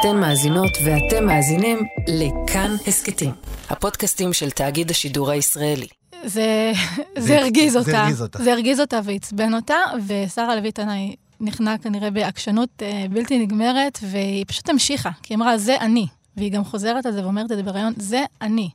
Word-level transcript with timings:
אתן 0.00 0.16
מאזינות 0.16 0.70
ואתם 0.84 1.26
מאזינים 1.26 1.78
לכאן 2.08 2.76
הסכתים, 2.86 3.30
הפודקאסטים 3.70 4.32
של 4.32 4.50
תאגיד 4.50 4.90
השידור 4.90 5.30
הישראלי. 5.30 5.86
זה, 6.24 6.72
זה 7.18 7.38
הרגיז 7.38 7.72
זה 7.72 7.78
אותה. 7.78 8.02
הרגיז 8.02 8.22
אותה. 8.22 8.42
זה 8.42 8.52
הרגיז 8.52 8.80
אותה 8.80 9.00
ועצבן 9.04 9.54
אותה, 9.54 9.76
ושרה 10.06 10.56
לויטנאי 10.56 11.14
נכנעה 11.40 11.78
כנראה 11.78 12.10
בעקשנות 12.10 12.82
אה, 12.82 13.06
בלתי 13.10 13.38
נגמרת, 13.38 13.98
והיא 14.02 14.44
פשוט 14.48 14.68
המשיכה, 14.68 15.10
כי 15.22 15.34
היא 15.34 15.36
אמרה, 15.36 15.58
זה 15.58 15.76
אני. 15.80 16.06
והיא 16.36 16.52
גם 16.52 16.64
חוזרת 16.64 17.06
על 17.06 17.12
זה 17.12 17.22
ואומרת 17.22 17.52
את 17.52 17.56
זה 17.56 17.62
בריאיון, 17.62 17.92
זה 17.96 18.24
אני. 18.42 18.70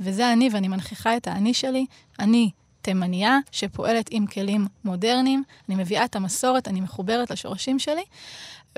וזה 0.00 0.32
אני, 0.32 0.48
ואני 0.52 0.68
מנכיחה 0.68 1.16
את 1.16 1.28
האני 1.28 1.54
שלי. 1.54 1.86
אני 2.18 2.50
תימניה 2.82 3.38
שפועלת 3.52 4.06
עם 4.10 4.26
כלים 4.26 4.66
מודרניים, 4.84 5.42
אני 5.68 5.76
מביאה 5.76 6.04
את 6.04 6.16
המסורת, 6.16 6.68
אני 6.68 6.80
מחוברת 6.80 7.30
לשורשים 7.30 7.78
שלי. 7.78 8.02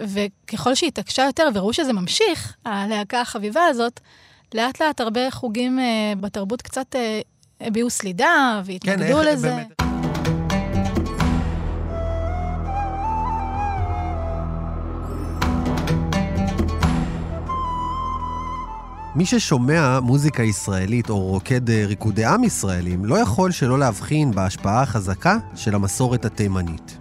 וככל 0.01 0.75
שהיא 0.75 0.89
התעקשה 0.89 1.23
יותר, 1.23 1.49
וראו 1.55 1.73
שזה 1.73 1.93
ממשיך, 1.93 2.55
הלהקה 2.65 3.21
החביבה 3.21 3.65
הזאת, 3.65 4.01
לאט 4.55 4.83
לאט 4.83 5.01
הרבה 5.01 5.31
חוגים 5.31 5.79
אה, 5.79 5.85
בתרבות 6.21 6.63
קצת 6.63 6.97
אה, 6.97 7.21
הביעו 7.61 7.91
סלידה 7.91 8.61
והתנגדו 8.65 9.03
כן, 9.15 9.27
איך- 9.27 9.35
לזה. 9.35 9.49
באמת. 9.51 9.81
מי 19.15 19.27
ששומע 19.27 20.01
מוזיקה 20.01 20.43
ישראלית 20.43 21.11
או 21.11 21.19
רוקד 21.21 21.71
אה, 21.71 21.87
ריקודי 21.87 22.25
עם 22.25 22.45
ישראלים, 22.45 23.05
לא 23.05 23.15
יכול 23.19 23.51
שלא 23.51 23.79
להבחין 23.79 24.31
בהשפעה 24.31 24.83
החזקה 24.83 25.37
של 25.57 25.75
המסורת 25.75 26.25
התימנית. 26.25 26.97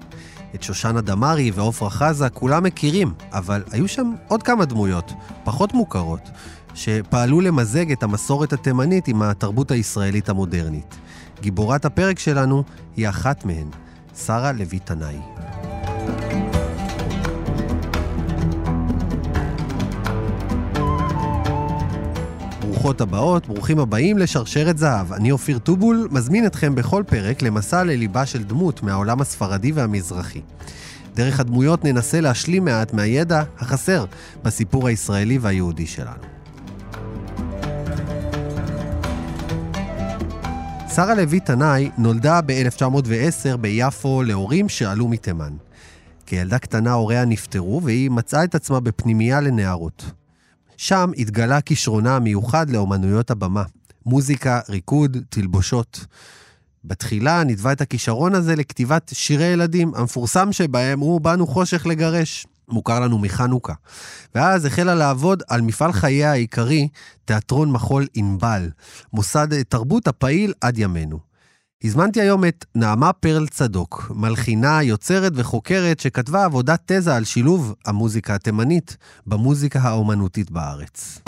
את 0.55 0.63
שושנה 0.63 1.01
דמארי 1.01 1.51
ועופרה 1.51 1.89
חזה 1.89 2.29
כולם 2.29 2.63
מכירים, 2.63 3.13
אבל 3.31 3.63
היו 3.71 3.87
שם 3.87 4.13
עוד 4.27 4.43
כמה 4.43 4.65
דמויות, 4.65 5.13
פחות 5.43 5.73
מוכרות, 5.73 6.29
שפעלו 6.73 7.41
למזג 7.41 7.91
את 7.91 8.03
המסורת 8.03 8.53
התימנית 8.53 9.07
עם 9.07 9.21
התרבות 9.21 9.71
הישראלית 9.71 10.29
המודרנית. 10.29 10.95
גיבורת 11.41 11.85
הפרק 11.85 12.19
שלנו 12.19 12.63
היא 12.95 13.09
אחת 13.09 13.45
מהן, 13.45 13.67
שרה 14.25 14.51
לוי 14.51 14.79
תנאי. 14.79 15.19
ברוכות 22.79 23.01
הבאות, 23.01 23.47
ברוכים 23.47 23.79
הבאים 23.79 24.17
לשרשרת 24.17 24.77
זהב. 24.77 25.13
אני 25.13 25.31
אופיר 25.31 25.59
טובול, 25.59 26.07
מזמין 26.11 26.45
אתכם 26.45 26.75
בכל 26.75 27.03
פרק 27.07 27.41
למסע 27.41 27.83
לליבה 27.83 28.25
של 28.25 28.43
דמות 28.43 28.83
מהעולם 28.83 29.21
הספרדי 29.21 29.71
והמזרחי. 29.71 30.41
דרך 31.15 31.39
הדמויות 31.39 31.85
ננסה 31.85 32.21
להשלים 32.21 32.65
מעט 32.65 32.93
מהידע 32.93 33.43
החסר 33.57 34.05
בסיפור 34.43 34.87
הישראלי 34.87 35.37
והיהודי 35.37 35.87
שלנו. 35.87 36.23
שרה 40.95 41.15
לוי 41.15 41.39
תנאי 41.39 41.89
נולדה 41.97 42.41
ב-1910 42.41 43.57
ביפו 43.57 44.23
להורים 44.23 44.69
שעלו 44.69 45.07
מתימן. 45.07 45.53
כילדה 46.25 46.59
קטנה 46.59 46.93
הוריה 46.93 47.25
נפטרו 47.25 47.81
והיא 47.83 48.11
מצאה 48.11 48.43
את 48.43 48.55
עצמה 48.55 48.79
בפנימייה 48.79 49.41
לנערות. 49.41 50.18
שם 50.81 51.11
התגלה 51.17 51.61
כישרונה 51.61 52.15
המיוחד 52.15 52.69
לאומנויות 52.69 53.31
הבמה. 53.31 53.63
מוזיקה, 54.05 54.59
ריקוד, 54.69 55.17
תלבושות. 55.29 56.05
בתחילה 56.85 57.43
נתבע 57.43 57.71
את 57.71 57.81
הכישרון 57.81 58.35
הזה 58.35 58.55
לכתיבת 58.55 59.11
שירי 59.13 59.45
ילדים, 59.45 59.91
המפורסם 59.95 60.51
שבהם 60.51 60.99
הוא 60.99 61.21
"באנו 61.21 61.47
חושך 61.47 61.85
לגרש", 61.85 62.47
מוכר 62.69 62.99
לנו 62.99 63.17
מחנוכה. 63.17 63.73
ואז 64.35 64.65
החלה 64.65 64.95
לעבוד 64.95 65.43
על 65.47 65.61
מפעל 65.61 65.91
חייה 65.91 66.31
העיקרי, 66.31 66.87
תיאטרון 67.25 67.71
מחול 67.71 68.07
ענבל, 68.13 68.69
מוסד 69.13 69.63
תרבות 69.63 70.07
הפעיל 70.07 70.53
עד 70.61 70.77
ימינו. 70.77 71.28
הזמנתי 71.83 72.21
היום 72.21 72.45
את 72.45 72.65
נעמה 72.75 73.13
פרל 73.13 73.47
צדוק, 73.47 74.11
מלחינה, 74.15 74.83
יוצרת 74.83 75.31
וחוקרת 75.35 75.99
שכתבה 75.99 76.45
עבודת 76.45 76.81
תזה 76.85 77.15
על 77.15 77.23
שילוב 77.23 77.75
המוזיקה 77.85 78.35
התימנית 78.35 78.97
במוזיקה 79.27 79.79
האומנותית 79.79 80.51
בארץ. 80.51 81.19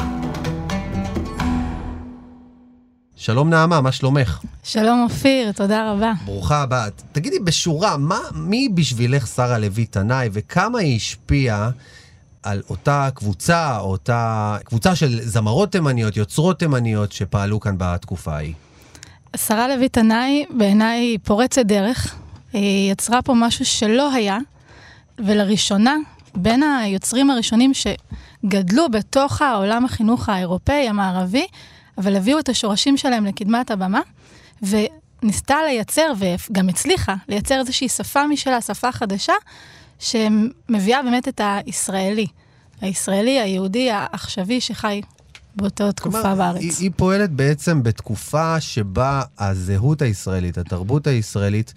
שלום 3.15 3.49
נעמה, 3.49 3.81
מה 3.81 3.91
שלומך? 3.91 4.41
שלום 4.63 5.03
אופיר, 5.03 5.51
תודה 5.51 5.91
רבה. 5.91 6.11
ברוכה 6.25 6.61
הבאה. 6.61 6.89
תגידי 7.11 7.39
בשורה, 7.39 7.97
מה, 7.97 8.19
מי 8.35 8.69
בשבילך 8.73 9.27
שרה 9.27 9.57
לוי 9.57 9.85
תנאי 9.85 10.29
וכמה 10.33 10.79
היא 10.79 10.95
השפיעה 10.95 11.69
על 12.43 12.61
אותה 12.69 13.09
קבוצה, 13.13 13.79
אותה 13.79 14.57
קבוצה 14.65 14.95
של 14.95 15.19
זמרות 15.23 15.71
תימניות, 15.71 16.17
יוצרות 16.17 16.59
תימניות 16.59 17.11
שפעלו 17.11 17.59
כאן 17.59 17.75
בתקופה 17.77 18.35
ההיא? 18.35 18.53
שרה 19.37 19.67
לוי 19.67 19.89
תנאי 19.89 20.45
בעיניי 20.49 20.99
היא 20.99 21.19
פורצת 21.23 21.65
דרך. 21.65 22.15
היא 22.53 22.91
יצרה 22.91 23.21
פה 23.21 23.33
משהו 23.33 23.65
שלא 23.65 24.13
היה, 24.13 24.37
ולראשונה, 25.19 25.95
בין 26.35 26.63
היוצרים 26.63 27.29
הראשונים 27.29 27.71
שגדלו 27.73 28.89
בתוך 28.89 29.41
העולם 29.41 29.85
החינוך 29.85 30.29
האירופאי, 30.29 30.87
המערבי, 30.89 31.47
אבל 31.97 32.15
הביאו 32.15 32.39
את 32.39 32.49
השורשים 32.49 32.97
שלהם 32.97 33.25
לקדמת 33.25 33.71
הבמה, 33.71 34.01
וניסתה 34.61 35.55
לייצר, 35.65 36.13
וגם 36.17 36.69
הצליחה, 36.69 37.15
לייצר 37.27 37.59
איזושהי 37.59 37.89
שפה 37.89 38.27
משלה, 38.27 38.61
שפה 38.61 38.91
חדשה, 38.91 39.33
שמביאה 39.99 41.03
באמת 41.03 41.27
את 41.27 41.41
הישראלי. 41.43 42.27
הישראלי, 42.81 43.39
היהודי, 43.39 43.91
העכשווי, 43.91 44.61
שחי 44.61 45.01
באותה 45.55 45.91
תקופה 45.91 46.21
כלומר, 46.21 46.35
בארץ. 46.35 46.61
היא, 46.61 46.71
היא 46.79 46.91
פועלת 46.95 47.31
בעצם 47.31 47.83
בתקופה 47.83 48.59
שבה 48.59 49.21
הזהות 49.39 50.01
הישראלית, 50.01 50.57
התרבות 50.57 51.07
הישראלית 51.07 51.73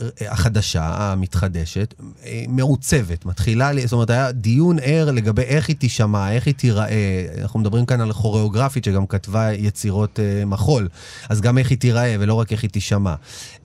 אה, 0.00 0.32
החדשה, 0.32 0.84
המתחדשת, 0.84 1.94
אה, 2.24 2.44
מעוצבת, 2.48 3.24
מתחילה, 3.26 3.70
זאת 3.84 3.92
אומרת, 3.92 4.10
היה 4.10 4.32
דיון 4.32 4.76
ער 4.82 5.10
לגבי 5.10 5.42
איך 5.42 5.68
היא 5.68 5.76
תישמע, 5.76 6.32
איך 6.32 6.46
היא 6.46 6.54
תיראה. 6.54 7.26
אנחנו 7.42 7.60
מדברים 7.60 7.86
כאן 7.86 8.00
על 8.00 8.12
כוריאוגרפית 8.12 8.84
שגם 8.84 9.06
כתבה 9.06 9.52
יצירות 9.52 10.20
אה, 10.20 10.44
מחול, 10.44 10.88
אז 11.28 11.40
גם 11.40 11.58
איך 11.58 11.70
היא 11.70 11.78
תיראה 11.78 12.16
ולא 12.20 12.34
רק 12.34 12.52
איך 12.52 12.62
היא 12.62 12.70
תישמע. 12.70 13.14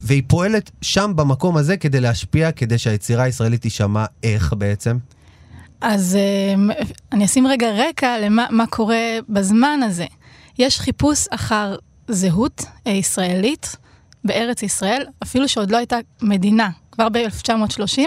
והיא 0.02 0.24
פועלת 0.28 0.72
שם 0.82 1.12
במקום 1.16 1.58
הזה 1.58 1.78
כדי 1.78 2.00
להשפיע, 2.00 2.52
כדי 2.52 2.78
שהיצירה 2.78 3.24
הישראלית 3.24 3.62
תישמע 3.62 4.06
איך 4.24 4.54
בעצם? 4.54 4.98
אז 5.82 6.18
אמ, 6.56 6.70
אני 7.12 7.26
אשים 7.26 7.48
רגע 7.48 7.68
רקע 7.72 8.20
למה 8.20 8.46
מה 8.50 8.68
קורה 8.68 8.98
בזמן 9.30 9.80
הזה. 9.84 10.06
יש 10.60 10.80
חיפוש 10.80 11.28
אחר 11.32 11.76
זהות 12.08 12.64
אה, 12.88 12.92
ישראלית 12.92 13.76
בארץ 14.24 14.64
ישראל, 14.64 15.06
אפילו 15.24 15.48
שעוד 15.48 15.72
לא 15.72 15.78
הייתה 15.78 15.98
מדינה, 16.22 16.70
כבר 16.92 17.10
ב-1930. 17.10 18.02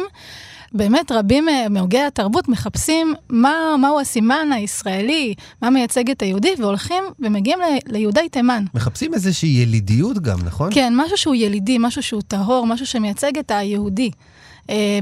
באמת 0.73 1.13
רבים 1.13 1.49
אה, 1.49 1.69
מהוגי 1.71 2.01
התרבות 2.01 2.49
מחפשים 2.49 3.15
מה, 3.29 3.53
מהו 3.81 4.01
הסימן 4.01 4.53
הישראלי, 4.55 5.35
מה 5.63 5.71
מייצג 5.71 6.11
את 6.11 6.23
היהודי, 6.23 6.55
והולכים 6.59 7.05
ומגיעים 7.21 7.59
ל- 7.61 7.93
ליהודי 7.93 8.29
תימן. 8.33 8.65
מחפשים 8.75 9.15
איזושהי 9.15 9.49
ילידיות 9.49 10.19
גם, 10.19 10.39
נכון? 10.45 10.71
כן, 10.75 10.93
משהו 10.97 11.17
שהוא 11.17 11.35
ילידי, 11.35 11.77
משהו 11.81 12.03
שהוא 12.03 12.23
טהור, 12.29 12.67
משהו 12.67 12.87
שמייצג 12.87 13.39
את 13.39 13.51
היהודי 13.51 14.11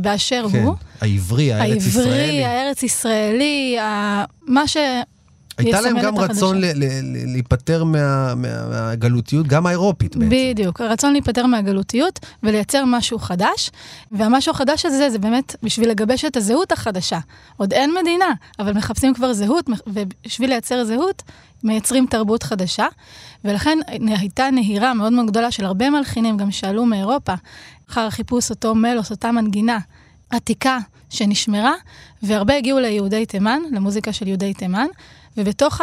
באשר 0.03 0.47
כן. 0.53 0.62
הוא. 0.65 0.75
העברי, 1.00 1.53
הארץ 1.53 1.87
ישראלי. 1.87 2.10
העברי, 2.21 2.44
הארץ 2.44 2.82
ישראלי, 2.82 3.78
ה- 3.78 4.25
מה 4.47 4.69
ש... 4.69 4.77
הייתה 5.59 5.81
להם 5.81 5.99
גם 6.00 6.19
רצון 6.19 6.60
להיפטר 7.27 7.84
מה- 7.84 8.34
מה- 8.34 8.69
מהגלותיות, 8.71 9.47
גם 9.47 9.66
האירופית 9.66 10.16
בעצם. 10.16 10.31
בדיוק, 10.31 10.81
הרצון 10.81 11.12
להיפטר 11.12 11.47
מהגלותיות 11.47 12.19
ולייצר 12.43 12.84
משהו 12.87 13.19
חדש. 13.19 13.71
והמשהו 14.12 14.53
החדש 14.53 14.87
הזה 14.87 15.10
זה 15.10 15.19
באמת 15.19 15.56
בשביל 15.62 15.91
לגבש 15.91 16.25
את 16.25 16.37
הזהות 16.37 16.72
החדשה. 16.72 17.19
עוד 17.56 17.72
אין 17.72 17.94
מדינה, 18.03 18.25
אבל 18.59 18.72
מחפשים 18.72 19.15
כבר 19.15 19.33
זהות, 19.33 19.71
ובשביל 19.86 20.51
לייצר 20.51 20.84
זהות, 20.84 21.22
מייצרים 21.65 22.07
תרבות 22.10 22.42
חדשה. 22.42 22.86
ולכן 23.45 23.78
הייתה 24.07 24.51
נהירה 24.51 24.95
מאוד 24.95 25.12
מאוד 25.12 25.27
גדולה 25.27 25.51
של 25.51 25.65
הרבה 25.65 25.91
מלחינים, 25.91 26.36
גם 26.36 26.51
שעלו 26.51 26.86
מאירופה, 26.86 27.34
אחר 27.91 28.00
החיפוש 28.00 28.50
אותו 28.50 28.74
מלוס, 28.74 29.10
אותה 29.10 29.33
מנגינה 29.33 29.78
עתיקה 30.30 30.78
שנשמרה, 31.10 31.72
והרבה 32.22 32.56
הגיעו 32.56 32.78
ליהודי 32.78 33.27
תימן, 33.27 33.59
למוזיקה 33.72 34.12
של 34.12 34.28
יהודי 34.28 34.54
תימן. 34.54 34.86
ובתוך 35.36 35.80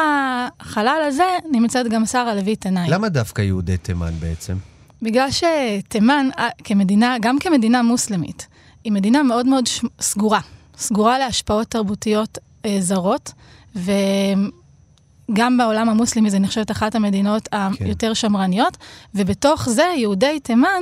החלל 0.59 1.01
הזה 1.07 1.23
נמצאת 1.51 1.87
גם 1.87 2.05
שרה 2.05 2.35
לוי 2.35 2.55
תנאי. 2.55 2.89
למה 2.89 3.09
דווקא 3.09 3.41
יהודי 3.41 3.77
תימן 3.77 4.11
בעצם? 4.19 4.53
בגלל 5.01 5.27
שתימן, 5.31 6.29
אה, 6.39 6.49
כמדינה, 6.63 7.15
גם 7.21 7.39
כמדינה 7.39 7.81
מוסלמית, 7.83 8.47
היא 8.83 8.91
מדינה 8.91 9.23
מאוד 9.23 9.45
מאוד 9.45 9.67
ש- 9.67 9.81
סגורה. 9.99 10.39
סגורה 10.77 11.19
להשפעות 11.19 11.67
תרבותיות 11.67 12.37
אה, 12.65 12.77
זרות, 12.79 13.31
וגם 13.75 15.57
בעולם 15.57 15.89
המוסלמי 15.89 16.29
זה 16.29 16.39
נחשבת 16.39 16.71
אחת 16.71 16.95
המדינות 16.95 17.47
כן. 17.47 17.57
היותר 17.85 18.13
שמרניות, 18.13 18.77
ובתוך 19.15 19.69
זה 19.69 19.85
יהודי 19.97 20.39
תימן 20.39 20.81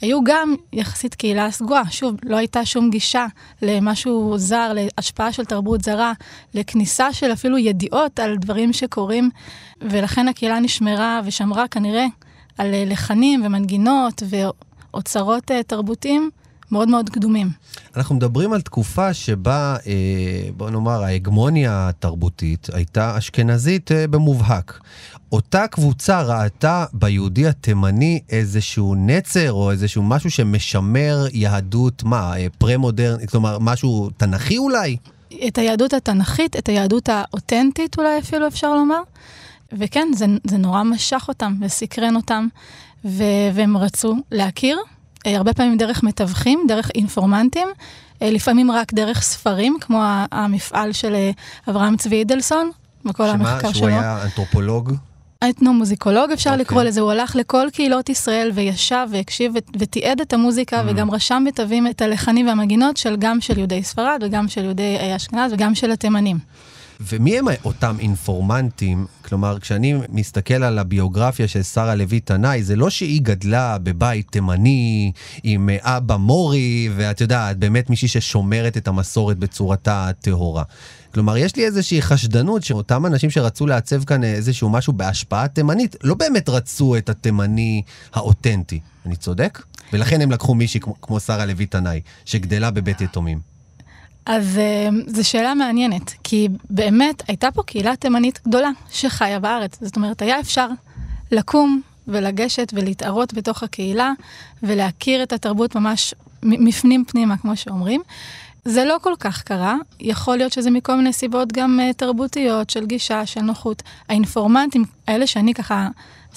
היו 0.00 0.24
גם 0.24 0.54
יחסית 0.72 1.14
קהילה 1.14 1.50
סגורה. 1.50 1.82
שוב, 1.90 2.16
לא 2.22 2.36
הייתה 2.36 2.64
שום 2.64 2.90
גישה 2.90 3.26
למשהו 3.62 4.38
זר, 4.38 4.72
להשפעה 4.74 5.32
של 5.32 5.44
תרבות 5.44 5.84
זרה, 5.84 6.12
לכניסה 6.54 7.12
של 7.12 7.32
אפילו 7.32 7.58
ידיעות 7.58 8.20
על 8.20 8.36
דברים 8.36 8.72
שקורים, 8.72 9.30
ולכן 9.80 10.28
הקהילה 10.28 10.60
נשמרה 10.60 11.20
ושמרה 11.24 11.68
כנראה 11.68 12.06
על 12.58 12.74
אה, 12.74 12.84
לחנים 12.86 13.46
ומנגינות 13.46 14.22
ואוצרות 14.28 15.50
אה, 15.50 15.62
תרבותיים 15.62 16.30
מאוד 16.72 16.88
מאוד 16.88 17.10
קדומים. 17.10 17.50
אנחנו 17.96 18.14
מדברים 18.14 18.52
על 18.52 18.60
תקופה 18.60 19.14
שבה, 19.14 19.76
אה, 19.86 20.50
בוא 20.56 20.70
נאמר, 20.70 21.02
ההגמוניה 21.04 21.88
התרבותית 21.88 22.66
הייתה 22.72 23.18
אשכנזית 23.18 23.92
אה, 23.92 24.06
במובהק. 24.06 24.80
אותה 25.32 25.66
קבוצה 25.66 26.22
ראתה 26.22 26.84
ביהודי 26.92 27.46
התימני 27.46 28.20
איזשהו 28.30 28.94
נצר 28.94 29.52
או 29.52 29.70
איזשהו 29.70 30.02
משהו 30.02 30.30
שמשמר 30.30 31.26
יהדות, 31.32 32.02
מה, 32.02 32.36
אה, 32.36 32.46
פרה-מודרנית, 32.58 33.30
כלומר, 33.30 33.58
משהו 33.60 34.10
תנכי 34.16 34.58
אולי? 34.58 34.96
את 35.48 35.58
היהדות 35.58 35.94
התנכית, 35.94 36.56
את 36.56 36.68
היהדות 36.68 37.08
האותנטית 37.08 37.98
אולי 37.98 38.18
אפילו 38.18 38.46
אפשר 38.46 38.74
לומר. 38.74 39.00
וכן, 39.72 40.08
זה, 40.14 40.26
זה 40.44 40.56
נורא 40.56 40.82
משך 40.82 41.24
אותם 41.28 41.54
וסקרן 41.60 42.16
אותם, 42.16 42.46
ו, 43.04 43.22
והם 43.54 43.76
רצו 43.76 44.16
להכיר 44.32 44.78
הרבה 45.24 45.54
פעמים 45.54 45.76
דרך 45.76 46.02
מתווכים, 46.02 46.60
דרך 46.68 46.90
אינפורמנטים, 46.94 47.68
אה, 48.22 48.30
לפעמים 48.30 48.70
רק 48.70 48.92
דרך 48.92 49.22
ספרים, 49.22 49.76
כמו 49.80 50.02
המפעל 50.32 50.92
של 50.92 51.14
אה, 51.14 51.30
אברהם 51.68 51.96
צבי 51.96 52.16
אידלסון, 52.16 52.70
וכל 53.04 53.24
שמה, 53.26 53.32
המחקר 53.32 53.68
שלו. 53.68 53.74
שהוא 53.74 53.88
היה 53.88 54.22
אנתרופולוג? 54.24 54.92
אתנומוזיקולוג 55.50 56.30
אפשר 56.30 56.50
okay. 56.50 56.52
אוקיי. 56.52 56.64
לקרוא 56.64 56.82
לזה, 56.82 57.00
הוא 57.00 57.10
הלך 57.10 57.36
לכל 57.36 57.66
קהילות 57.72 58.08
ישראל 58.08 58.50
וישב 58.54 59.06
והקשיב 59.12 59.52
ותיעד 59.78 60.20
את 60.20 60.32
המוזיקה 60.32 60.80
mm. 60.80 60.84
וגם 60.86 61.10
רשם 61.10 61.44
בתווים 61.46 61.86
את 61.86 62.02
הלחנים 62.02 62.46
והמגינות 62.46 62.96
של 62.96 63.16
גם 63.16 63.40
של 63.40 63.58
יהודי 63.58 63.82
ספרד 63.82 64.22
וגם 64.22 64.48
של 64.48 64.64
יהודי 64.64 64.96
אשכנז 65.16 65.52
וגם 65.52 65.74
של 65.74 65.90
התימנים. 65.90 66.38
ומי 67.00 67.38
הם 67.38 67.46
אותם 67.64 67.96
אינפורמנטים? 67.98 69.06
כלומר, 69.24 69.58
כשאני 69.58 69.94
מסתכל 70.08 70.62
על 70.62 70.78
הביוגרפיה 70.78 71.48
של 71.48 71.62
שרה 71.62 71.94
לוי 71.94 72.20
תנאי, 72.20 72.62
זה 72.62 72.76
לא 72.76 72.90
שהיא 72.90 73.22
גדלה 73.22 73.78
בבית 73.78 74.26
תימני 74.30 75.12
עם 75.42 75.68
אבא 75.80 76.16
מורי, 76.16 76.88
ואת 76.96 77.20
יודעת, 77.20 77.58
באמת 77.58 77.90
מישהי 77.90 78.08
ששומרת 78.08 78.76
את 78.76 78.88
המסורת 78.88 79.38
בצורתה 79.38 80.08
הטהורה. 80.08 80.62
כלומר, 81.14 81.36
יש 81.36 81.56
לי 81.56 81.64
איזושהי 81.64 82.02
חשדנות 82.02 82.64
שאותם 82.64 83.06
אנשים 83.06 83.30
שרצו 83.30 83.66
לעצב 83.66 84.04
כאן 84.04 84.24
איזשהו 84.24 84.68
משהו 84.68 84.92
בהשפעה 84.92 85.48
תימנית, 85.48 85.96
לא 86.02 86.14
באמת 86.14 86.48
רצו 86.48 86.96
את 86.96 87.08
התימני 87.08 87.82
האותנטי. 88.14 88.80
אני 89.06 89.16
צודק? 89.16 89.62
ולכן 89.92 90.20
הם 90.20 90.30
לקחו 90.30 90.54
מישהי 90.54 90.80
כמו, 90.80 91.00
כמו 91.00 91.20
שרה 91.20 91.46
לוי 91.46 91.66
תנאי, 91.66 92.00
שגדלה 92.24 92.70
בבית 92.70 93.00
יתומים. 93.00 93.57
אז 94.28 94.56
uh, 94.56 95.10
זו 95.10 95.28
שאלה 95.28 95.54
מעניינת, 95.54 96.12
כי 96.24 96.48
באמת 96.70 97.22
הייתה 97.28 97.50
פה 97.50 97.62
קהילה 97.62 97.96
תימנית 97.96 98.40
גדולה 98.48 98.70
שחיה 98.90 99.38
בארץ. 99.38 99.78
זאת 99.80 99.96
אומרת, 99.96 100.22
היה 100.22 100.40
אפשר 100.40 100.68
לקום 101.32 101.80
ולגשת 102.08 102.72
ולהתערות 102.74 103.34
בתוך 103.34 103.62
הקהילה 103.62 104.12
ולהכיר 104.62 105.22
את 105.22 105.32
התרבות 105.32 105.76
ממש 105.76 106.14
מפנים 106.42 107.04
פנימה, 107.04 107.36
כמו 107.36 107.56
שאומרים. 107.56 108.00
זה 108.64 108.84
לא 108.84 108.96
כל 109.02 109.12
כך 109.20 109.42
קרה, 109.42 109.76
יכול 110.00 110.36
להיות 110.36 110.52
שזה 110.52 110.70
מכל 110.70 110.96
מיני 110.96 111.12
סיבות 111.12 111.52
גם 111.52 111.80
uh, 111.80 111.92
תרבותיות, 111.92 112.70
של 112.70 112.86
גישה, 112.86 113.26
של 113.26 113.40
נוחות. 113.40 113.82
האינפורמנטים, 114.08 114.84
האלה 115.06 115.26
שאני 115.26 115.54
ככה 115.54 115.88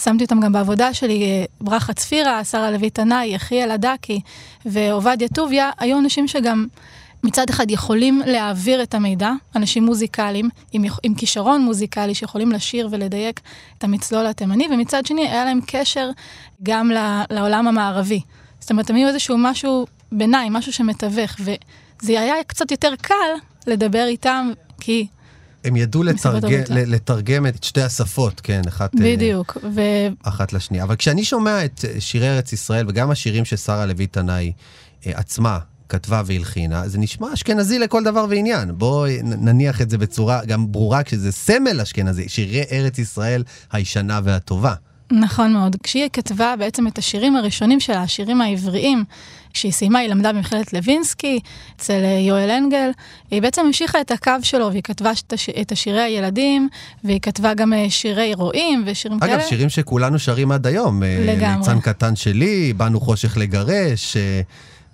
שמתי 0.03 0.23
אותם 0.23 0.39
גם 0.39 0.51
בעבודה 0.51 0.93
שלי, 0.93 1.45
uh, 1.45 1.47
ברכה 1.61 1.93
צפירה, 1.93 2.43
שרה 2.43 2.71
לוי 2.71 2.89
תנאי, 2.89 3.27
יחיאל 3.27 3.71
אדקי 3.71 4.21
ועובדיה 4.65 5.27
טוביה, 5.27 5.69
היו 5.79 5.99
אנשים 5.99 6.27
שגם 6.27 6.67
מצד 7.23 7.49
אחד 7.49 7.71
יכולים 7.71 8.21
להעביר 8.25 8.83
את 8.83 8.93
המידע, 8.93 9.31
אנשים 9.55 9.83
מוזיקליים, 9.83 10.49
עם, 10.71 10.83
עם 11.03 11.13
כישרון 11.13 11.61
מוזיקלי 11.61 12.15
שיכולים 12.15 12.51
לשיר 12.51 12.87
ולדייק 12.91 13.39
את 13.77 13.83
המצלול 13.83 14.25
התימני, 14.25 14.67
ומצד 14.73 15.05
שני 15.05 15.27
היה 15.27 15.45
להם 15.45 15.59
קשר 15.67 16.09
גם 16.63 16.91
לעולם 17.29 17.67
המערבי. 17.67 18.21
זאת 18.59 18.71
אומרת, 18.71 18.89
הם 18.89 18.95
היו 18.95 19.07
איזשהו 19.07 19.37
משהו 19.37 19.87
ביניים, 20.11 20.53
משהו 20.53 20.73
שמתווך, 20.73 21.35
וזה 21.39 22.21
היה 22.21 22.43
קצת 22.47 22.71
יותר 22.71 22.93
קל 23.01 23.15
לדבר 23.67 24.05
איתם, 24.07 24.51
כי... 24.79 25.07
הם 25.63 25.75
ידעו 25.75 26.03
לתרג... 26.03 26.55
לתרגם 26.69 27.47
את 27.47 27.63
שתי 27.63 27.81
השפות, 27.81 28.41
כן, 28.41 28.61
אחת, 28.67 28.95
אה, 28.95 28.99
בדיוק, 29.03 29.57
ו... 29.75 29.81
אחת 30.23 30.53
לשנייה. 30.53 30.83
אבל 30.83 30.95
כשאני 30.95 31.23
שומע 31.23 31.65
את 31.65 31.85
שירי 31.99 32.29
ארץ 32.29 32.53
ישראל, 32.53 32.85
וגם 32.89 33.11
השירים 33.11 33.45
של 33.45 33.55
שרה 33.55 33.85
לוי 33.85 34.07
תנאי 34.07 34.51
אה, 35.05 35.11
עצמה, 35.15 35.59
כתבה 35.91 36.21
והלחינה, 36.25 36.87
זה 36.87 36.97
נשמע 36.97 37.33
אשכנזי 37.33 37.79
לכל 37.79 38.03
דבר 38.03 38.25
ועניין. 38.29 38.77
בואי 38.77 39.19
נניח 39.23 39.81
את 39.81 39.89
זה 39.89 39.97
בצורה 39.97 40.45
גם 40.45 40.71
ברורה, 40.71 41.03
כשזה 41.03 41.31
סמל 41.31 41.81
אשכנזי, 41.81 42.29
שירי 42.29 42.63
ארץ 42.71 42.99
ישראל 42.99 43.43
הישנה 43.71 44.19
והטובה. 44.23 44.73
נכון 45.11 45.53
מאוד. 45.53 45.75
כשהיא 45.83 46.09
כתבה 46.13 46.53
בעצם 46.59 46.87
את 46.87 46.97
השירים 46.97 47.35
הראשונים 47.35 47.79
שלה, 47.79 48.01
השירים 48.01 48.41
העבריים, 48.41 49.03
כשהיא 49.53 49.71
סיימה, 49.71 49.99
היא 49.99 50.09
למדה 50.09 50.33
במכללת 50.33 50.73
לוינסקי, 50.73 51.39
אצל 51.75 52.01
אה, 52.03 52.19
יואל 52.27 52.49
אנגל, 52.49 52.89
היא 53.31 53.41
בעצם 53.41 53.61
המשיכה 53.65 54.01
את 54.01 54.11
הקו 54.11 54.31
שלו, 54.43 54.69
והיא 54.71 54.83
כתבה 54.83 55.11
את 55.61 55.71
השירי 55.71 56.01
הילדים, 56.01 56.69
והיא 57.03 57.19
כתבה 57.19 57.53
גם 57.53 57.73
אה, 57.73 57.89
שירי 57.89 58.33
רועים 58.33 58.83
ושירים 58.85 59.17
אגב, 59.17 59.27
כאלה. 59.27 59.41
אגב, 59.41 59.49
שירים 59.49 59.69
שכולנו 59.69 60.19
שרים 60.19 60.51
עד 60.51 60.67
היום. 60.67 61.03
אה, 61.03 61.25
לגמרי. 61.27 61.57
ליצן 61.57 61.79
קטן 61.79 62.15
שלי, 62.15 62.73
באנו 62.73 62.99
חושך 62.99 63.37
לגרש. 63.37 64.17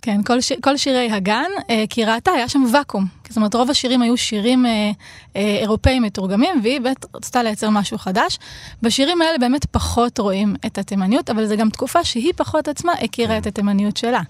כן, 0.01 0.23
כל, 0.23 0.41
ש... 0.41 0.51
כל 0.61 0.77
שירי 0.77 1.11
הגן, 1.11 1.49
אה, 1.69 1.83
כי 1.89 2.05
ראתה, 2.05 2.31
היה 2.31 2.49
שם 2.49 2.63
ואקום. 2.73 3.05
זאת 3.27 3.37
אומרת, 3.37 3.55
רוב 3.55 3.69
השירים 3.69 4.01
היו 4.01 4.17
שירים 4.17 4.65
אה, 4.65 4.91
אה, 5.35 5.57
אירופאים 5.61 6.03
מתורגמים, 6.03 6.59
והיא 6.63 6.81
באמת 6.81 7.05
רצתה 7.15 7.43
לייצר 7.43 7.69
משהו 7.69 7.97
חדש. 7.97 8.39
בשירים 8.81 9.21
האלה 9.21 9.37
באמת 9.37 9.65
פחות 9.65 10.19
רואים 10.19 10.55
את 10.65 10.77
התימניות, 10.77 11.29
אבל 11.29 11.45
זו 11.45 11.57
גם 11.57 11.69
תקופה 11.69 12.03
שהיא 12.03 12.33
פחות 12.35 12.67
עצמה 12.67 12.91
הכירה 12.91 13.33
כן. 13.33 13.41
את 13.41 13.47
התימניות 13.47 13.97
שלה. 13.97 14.21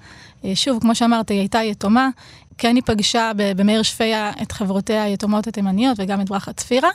אה, 0.45 0.55
שוב, 0.55 0.81
כמו 0.81 0.95
שאמרת, 0.95 1.29
היא 1.29 1.39
הייתה 1.39 1.63
יתומה, 1.63 2.09
כן 2.57 2.75
היא 2.75 2.83
פגשה 2.85 3.31
במאיר 3.35 3.83
שפיה 3.83 4.31
את 4.41 4.51
חברותיה 4.51 5.03
היתומות 5.03 5.47
התימניות 5.47 5.99
וגם 5.99 6.21
את 6.21 6.29
ברכה 6.29 6.53
צפירה, 6.53 6.89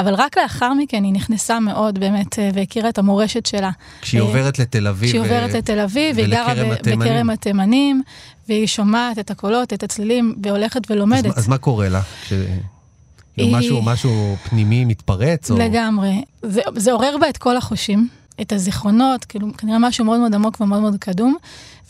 אבל 0.00 0.14
רק 0.14 0.38
לאחר 0.38 0.72
מכן 0.74 1.04
היא 1.04 1.12
נכנסה 1.12 1.60
מאוד 1.60 1.98
באמת 1.98 2.38
אה, 2.38 2.50
והכירה 2.54 2.88
את 2.88 2.98
המורשת 2.98 3.46
שלה. 3.46 3.70
כשהיא 4.00 4.20
אה, 4.20 4.26
עוברת 4.26 4.58
לתל 4.58 4.86
אביב. 4.86 5.08
כשהיא 5.08 5.20
עוברת 5.20 5.54
לתל 5.54 5.80
אביב, 5.80 6.16
והיא 6.16 6.28
גרה 6.28 6.54
בכרם 6.82 7.30
התימנים, 7.30 8.02
והיא 8.48 8.66
שומעת 8.66 9.18
את 9.18 9.30
הקולות, 9.30 9.72
את 9.72 9.82
הצלילים, 9.82 10.34
והולכת 10.42 10.90
ולומדת. 10.90 11.26
אז, 11.26 11.38
אז 11.38 11.48
מה 11.48 11.58
קורה 11.58 11.88
לה? 11.88 12.00
כש... 12.22 12.32
היא... 13.36 13.56
משהו, 13.56 13.82
משהו 13.82 14.36
פנימי 14.48 14.84
מתפרץ? 14.84 15.50
או... 15.50 15.58
לגמרי. 15.58 16.22
זה, 16.42 16.60
זה 16.76 16.92
עורר 16.92 17.16
בה 17.20 17.28
את 17.28 17.36
כל 17.36 17.56
החושים, 17.56 18.08
את 18.40 18.52
הזיכרונות, 18.52 19.24
כאילו, 19.24 19.48
כנראה 19.58 19.78
משהו 19.78 20.04
מאוד 20.04 20.20
מאוד 20.20 20.34
עמוק 20.34 20.60
ומאוד 20.60 20.80
מאוד 20.80 20.96
קדום. 20.98 21.36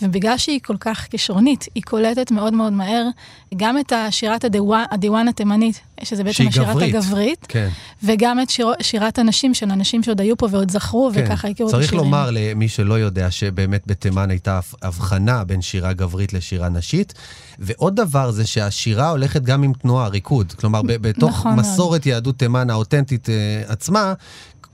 ובגלל 0.02 0.38
שהיא 0.38 0.60
כל 0.62 0.76
כך 0.80 1.06
כישרונית, 1.10 1.64
היא 1.74 1.82
קולטת 1.82 2.30
מאוד 2.30 2.52
מאוד 2.52 2.72
מהר 2.72 3.06
גם 3.56 3.78
את 3.78 3.92
שירת 4.10 4.44
הדיוואן 4.90 5.28
התימנית, 5.28 5.80
שזה 6.02 6.24
בעצם 6.24 6.48
השירת 6.48 6.68
גברית. 6.68 6.94
הגברית, 6.94 7.46
כן. 7.48 7.68
וגם 8.02 8.40
את 8.40 8.50
שיר, 8.50 8.72
שירת 8.82 9.18
הנשים 9.18 9.54
של 9.54 9.70
אנשים 9.70 10.02
שעוד 10.02 10.20
היו 10.20 10.36
פה 10.36 10.48
ועוד 10.50 10.70
זכרו, 10.70 11.10
כן. 11.14 11.24
וככה 11.24 11.48
הכירו 11.48 11.68
את 11.68 11.74
השירים. 11.74 11.90
צריך 11.90 12.02
לומר 12.02 12.30
למי 12.32 12.68
שלא 12.68 12.94
יודע 12.94 13.30
שבאמת 13.30 13.82
בתימן 13.86 14.30
הייתה 14.30 14.60
הבחנה 14.82 15.44
בין 15.44 15.62
שירה 15.62 15.92
גברית 15.92 16.32
לשירה 16.32 16.68
נשית. 16.68 17.14
ועוד 17.58 17.96
דבר 17.96 18.30
זה 18.30 18.46
שהשירה 18.46 19.10
הולכת 19.10 19.42
גם 19.42 19.62
עם 19.62 19.72
תנועה, 19.72 20.08
ריקוד. 20.08 20.52
כלומר, 20.52 20.80
בתוך 20.84 21.30
נכון 21.30 21.54
מסורת 21.54 21.90
מאוד. 21.90 22.06
יהדות 22.06 22.38
תימן 22.38 22.70
האותנטית 22.70 23.28
uh, 23.28 23.72
עצמה, 23.72 24.14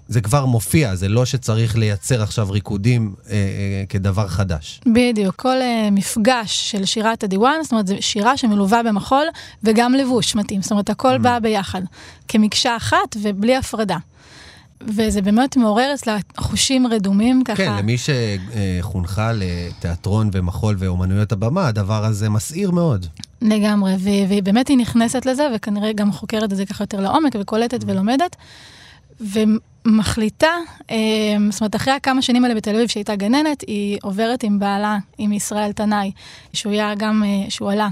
זה 0.08 0.20
כבר 0.20 0.46
מופיע, 0.46 0.94
זה 0.94 1.08
לא 1.08 1.24
שצריך 1.24 1.76
לייצר 1.76 2.22
עכשיו 2.22 2.50
ריקודים 2.50 3.14
אה, 3.30 3.32
אה, 3.32 3.84
כדבר 3.88 4.28
חדש. 4.28 4.80
בדיוק, 4.86 5.36
כל 5.36 5.56
אה, 5.62 5.88
מפגש 5.92 6.70
של 6.70 6.84
שירת 6.84 7.24
הדיוואן, 7.24 7.54
זאת 7.62 7.72
אומרת, 7.72 7.86
זו 7.86 7.94
שירה 8.00 8.36
שמלווה 8.36 8.82
במחול 8.82 9.26
וגם 9.64 9.94
לבוש 9.94 10.34
מתאים, 10.34 10.62
זאת 10.62 10.70
אומרת, 10.70 10.90
הכל 10.90 11.16
mm. 11.16 11.18
בא 11.18 11.38
ביחד, 11.38 11.82
כמקשה 12.28 12.76
אחת 12.76 13.16
ובלי 13.22 13.56
הפרדה. 13.56 13.96
וזה 14.86 15.22
באמת 15.22 15.56
מעורר 15.56 15.94
אצלה 15.94 16.16
חושים 16.36 16.86
רדומים 16.86 17.44
ככה. 17.44 17.56
כן, 17.56 17.76
למי 17.78 17.96
שחונכה 17.98 19.32
לתיאטרון 19.34 20.30
ומחול 20.32 20.76
ואומנויות 20.78 21.32
הבמה, 21.32 21.68
הדבר 21.68 22.04
הזה 22.04 22.28
מסעיר 22.28 22.70
מאוד. 22.70 23.06
לגמרי, 23.42 23.94
ובאמת 24.28 24.68
היא 24.68 24.78
נכנסת 24.78 25.26
לזה, 25.26 25.48
וכנראה 25.54 25.92
גם 25.92 26.12
חוקרת 26.12 26.52
את 26.52 26.56
זה 26.56 26.66
ככה 26.66 26.82
יותר 26.82 27.00
לעומק, 27.00 27.32
וקולטת 27.40 27.82
mm. 27.82 27.84
ולומדת. 27.88 28.36
ומחליטה, 29.20 29.71
אה, 30.90 30.96
זאת 31.50 31.60
אומרת, 31.60 31.76
אחרי 31.76 31.92
הכמה 31.94 32.22
שנים 32.22 32.44
האלה 32.44 32.54
בתל 32.54 32.74
אביב 32.74 32.88
שהייתה 32.88 33.16
גננת, 33.16 33.64
היא 33.66 33.98
עוברת 34.02 34.42
עם 34.42 34.58
בעלה, 34.58 34.98
עם 35.18 35.32
ישראל 35.32 35.72
תנאי, 35.72 36.12
שהוא 36.52 36.72
היה 36.72 36.94
גם, 36.94 37.22
אה, 37.26 37.50
שהוא 37.50 37.72
עלה 37.72 37.88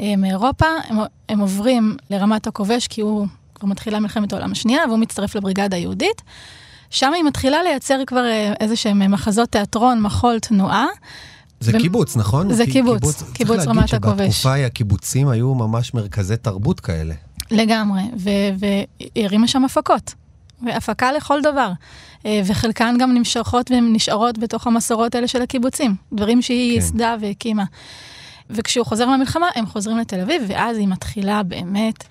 אה, 0.00 0.16
מאירופה, 0.16 0.66
הם, 0.88 0.98
הם 1.28 1.38
עוברים 1.38 1.96
לרמת 2.10 2.46
הכובש, 2.46 2.86
כי 2.86 3.00
הוא 3.00 3.26
כבר 3.54 3.68
מתחילה 3.68 4.00
מלחמת 4.00 4.32
העולם 4.32 4.52
השנייה, 4.52 4.82
והוא 4.88 4.98
מצטרף 4.98 5.34
לבריגדה 5.34 5.76
היהודית. 5.76 6.22
שם 6.90 7.12
היא 7.14 7.24
מתחילה 7.24 7.62
לייצר 7.62 7.98
כבר 8.06 8.24
איזה 8.60 8.76
שהם 8.76 9.12
מחזות 9.12 9.48
תיאטרון, 9.48 10.00
מחול, 10.00 10.38
תנועה. 10.38 10.86
זה 11.60 11.72
ו- 11.76 11.80
קיבוץ, 11.80 12.16
נכון? 12.16 12.52
זה 12.52 12.64
קיבוץ, 12.66 13.02
צריך 13.04 13.32
קיבוץ 13.32 13.56
להגיד 13.56 13.70
רמת 13.70 13.94
הכובש. 13.94 14.26
שבתקופה 14.26 14.52
ההיא 14.52 14.64
הקיבוצים 14.66 15.28
היו 15.28 15.54
ממש 15.54 15.94
מרכזי 15.94 16.36
תרבות 16.36 16.80
כאלה. 16.80 17.14
לגמרי, 17.50 18.02
ו- 18.16 18.30
והיא 18.58 19.26
הרימה 19.26 19.48
שם 19.48 19.64
הפקות. 19.64 20.14
והפקה 20.62 21.12
לכל 21.12 21.40
דבר. 21.40 21.72
אה, 22.26 22.40
וחלקן 22.44 22.96
גם 22.98 23.14
נמשכות 23.14 23.70
והן 23.70 23.92
נשארות 23.92 24.38
בתוך 24.38 24.66
המסורות 24.66 25.14
האלה 25.14 25.28
של 25.28 25.42
הקיבוצים. 25.42 25.94
דברים 26.12 26.42
שהיא 26.42 26.70
כן. 26.70 26.74
ייסדה 26.74 27.16
והקימה. 27.20 27.64
וכשהוא 28.50 28.86
חוזר 28.86 29.06
מהמלחמה, 29.06 29.46
הם 29.54 29.66
חוזרים 29.66 29.98
לתל 29.98 30.20
אביב, 30.20 30.42
ואז 30.48 30.76
היא 30.76 30.88
מתחילה 30.88 31.42
באמת 31.42 32.04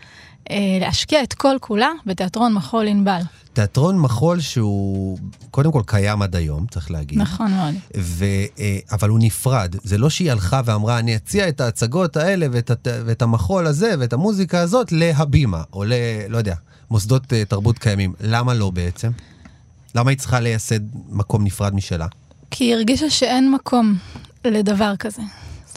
להשקיע 0.82 1.24
את 1.24 1.34
כל 1.34 1.56
כולה 1.62 1.89
בתיאטרון 2.06 2.54
מחול 2.54 2.88
ענבל. 2.88 3.22
תיאטרון 3.54 4.00
מחול 4.00 4.39
שהוא 4.39 5.18
קודם 5.51 5.72
כל 5.72 5.82
קיים 5.86 6.22
עד 6.22 6.36
היום, 6.36 6.66
צריך 6.72 6.92
להגיד. 6.92 7.20
נכון 7.20 7.51
מאוד. 7.51 7.74
ו, 7.98 8.25
אה, 8.60 8.77
אבל 8.92 9.10
הוא 9.10 9.20
נפרד. 9.22 9.75
זה 9.84 9.98
לא 9.98 10.10
שהיא 10.10 10.32
הלכה 10.32 10.62
ואמרה, 10.66 11.00
אני 11.00 11.16
אציע 11.16 11.50
את 11.50 11.62
ההצגות 11.62 12.18
האלה 12.18 12.46
ואת, 12.51 12.72
הת- 12.72 12.88
ואת 13.06 13.22
המחול 13.22 13.68
הזה 13.68 13.96
ואת 14.00 14.13
המוזיקה 14.13 14.60
הזאת 14.60 14.92
להבימה, 14.92 15.63
או 15.74 15.84
ל... 15.84 15.94
לא 16.30 16.38
יודע, 16.38 16.56
מוסדות 16.92 17.34
אה, 17.34 17.46
תרבות 17.46 17.80
קיימים. 17.80 18.13
למה 18.22 18.54
לא 18.54 18.70
בעצם? 18.70 19.12
למה 19.96 20.10
היא 20.10 20.18
צריכה 20.18 20.39
לייסד 20.39 20.80
מקום 21.10 21.44
נפרד 21.44 21.75
משלה? 21.75 22.08
כי 22.51 22.63
היא 22.63 22.74
הרגישה 22.75 23.10
שאין 23.10 23.51
מקום 23.51 23.96
לדבר 24.46 24.96
כזה. 24.96 25.22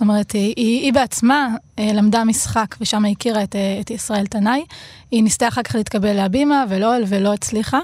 זאת 0.01 0.09
אומרת, 0.09 0.33
היא, 0.33 0.55
היא, 0.57 0.81
היא 0.81 0.93
בעצמה 0.93 1.49
אה, 1.79 1.93
למדה 1.93 2.25
משחק, 2.25 2.77
ושם 2.81 3.05
הכירה 3.05 3.43
את, 3.43 3.57
אה, 3.57 3.81
את 3.81 3.91
ישראל 3.91 4.27
תנאי. 4.27 4.65
היא 5.11 5.23
ניסתה 5.23 5.49
אחר 5.49 5.63
כך 5.63 5.75
להתקבל 5.75 6.13
להבימה, 6.13 6.65
ולא, 6.69 6.93
ולא 7.09 7.33
הצליחה. 7.33 7.79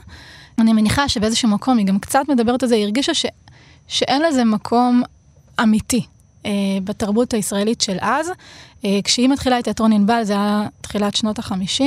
אני 0.58 0.72
מניחה 0.72 1.08
שבאיזשהו 1.08 1.48
מקום, 1.48 1.78
היא 1.78 1.86
גם 1.86 1.98
קצת 1.98 2.20
מדברת 2.28 2.62
על 2.62 2.68
זה, 2.68 2.74
היא 2.74 2.84
הרגישה 2.84 3.14
ש, 3.14 3.26
שאין 3.88 4.22
לזה 4.22 4.44
מקום 4.44 5.02
אמיתי 5.62 6.06
אה, 6.46 6.50
בתרבות 6.84 7.34
הישראלית 7.34 7.80
של 7.80 7.96
אז. 8.00 8.30
אה, 8.84 8.98
כשהיא 9.04 9.28
מתחילה 9.28 9.58
את 9.58 9.64
תיאטרון 9.64 9.92
ענבל, 9.92 10.24
זה 10.24 10.32
היה 10.32 10.68
תחילת 10.80 11.16
שנות 11.16 11.38
ה-50. 11.38 11.84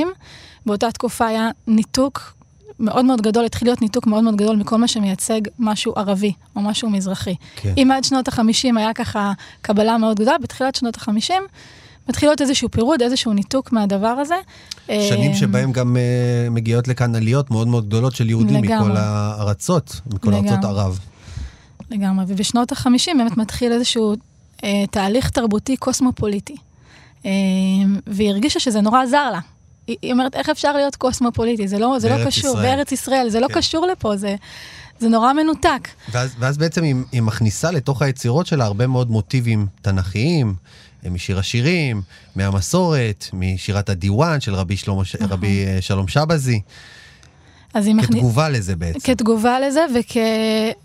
באותה 0.66 0.90
תקופה 0.90 1.26
היה 1.26 1.50
ניתוק 1.66 2.34
מאוד 2.80 3.04
מאוד 3.04 3.22
גדול, 3.22 3.44
התחיל 3.44 3.68
להיות 3.68 3.82
ניתוק 3.82 4.06
מאוד 4.06 4.24
מאוד 4.24 4.36
גדול 4.36 4.56
מכל 4.56 4.76
מה 4.76 4.88
שמייצג 4.88 5.40
משהו 5.58 5.92
ערבי 5.96 6.32
או 6.56 6.60
משהו 6.60 6.90
מזרחי. 6.90 7.34
כן. 7.56 7.74
אם 7.76 7.90
עד 7.92 8.04
שנות 8.04 8.28
ה-50 8.28 8.78
היה 8.78 8.94
ככה 8.94 9.32
קבלה 9.62 9.98
מאוד 9.98 10.16
גדולה, 10.20 10.38
בתחילת 10.38 10.74
שנות 10.74 10.96
ה-50 10.96 11.32
מתחיל 12.08 12.28
להיות 12.28 12.40
איזשהו 12.40 12.68
פירוד, 12.70 13.02
איזשהו 13.02 13.32
ניתוק 13.32 13.72
מהדבר 13.72 14.06
הזה. 14.06 14.34
שנים 14.86 15.30
אה, 15.30 15.36
שבהם 15.36 15.72
גם 15.72 15.96
uh, 15.96 16.50
מגיעות 16.50 16.88
לכאן 16.88 17.14
עליות 17.14 17.50
מאוד 17.50 17.68
מאוד 17.68 17.86
גדולות 17.86 18.14
של 18.14 18.28
יהודים 18.28 18.64
לגמרי. 18.64 18.88
מכל 18.88 18.96
הארצות, 18.96 20.00
מכל 20.14 20.30
לגמרי. 20.30 20.50
ארצות 20.50 20.64
ערב. 20.64 20.98
לגמרי, 21.90 22.24
ובשנות 22.28 22.72
ה-50 22.72 23.10
באמת 23.18 23.36
מתחיל 23.36 23.72
איזשהו 23.72 24.14
אה, 24.64 24.84
תהליך 24.90 25.30
תרבותי 25.30 25.76
קוסמופוליטי. 25.76 26.56
אה, 27.26 27.30
והיא 28.06 28.30
הרגישה 28.30 28.60
שזה 28.60 28.80
נורא 28.80 29.02
עזר 29.02 29.30
לה. 29.30 29.40
היא, 30.02 30.12
אומרת, 30.12 30.34
איך 30.36 30.48
אפשר 30.48 30.72
להיות 30.72 30.96
קוסמופוליטי? 30.96 31.68
זה 31.68 31.78
לא, 31.78 31.98
זה 31.98 32.08
לא 32.08 32.26
קשור, 32.26 32.50
ישראל. 32.50 32.62
בארץ 32.76 32.92
ישראל, 32.92 33.28
זה 33.28 33.40
לא 33.40 33.48
כן. 33.48 33.54
קשור 33.54 33.86
לפה, 33.86 34.16
זה, 34.16 34.36
זה 34.98 35.08
נורא 35.08 35.32
מנותק. 35.32 35.88
ואז, 36.12 36.34
ואז 36.38 36.58
בעצם 36.58 36.82
היא, 36.82 36.94
היא 37.12 37.22
מכניסה 37.22 37.70
לתוך 37.70 38.02
היצירות 38.02 38.46
שלה 38.46 38.64
הרבה 38.64 38.86
מאוד 38.86 39.10
מוטיבים 39.10 39.66
תנכיים, 39.82 40.54
משיר 41.10 41.38
השירים, 41.38 42.02
מהמסורת, 42.36 43.26
משירת 43.32 43.88
הדיוואן 43.88 44.40
של 44.40 44.54
רבי, 44.54 44.76
שלמה, 44.76 45.04
ש- 45.04 45.14
נכון. 45.14 45.28
רבי 45.30 45.64
אה, 45.66 45.78
שלום 45.80 46.08
שבזי, 46.08 46.60
אז 47.74 47.86
היא 47.86 47.94
מכניסה... 47.94 48.12
כתגובה 48.12 48.48
לזה 48.48 48.76
בעצם. 48.76 48.98
כתגובה 49.00 49.60
לזה 49.60 49.86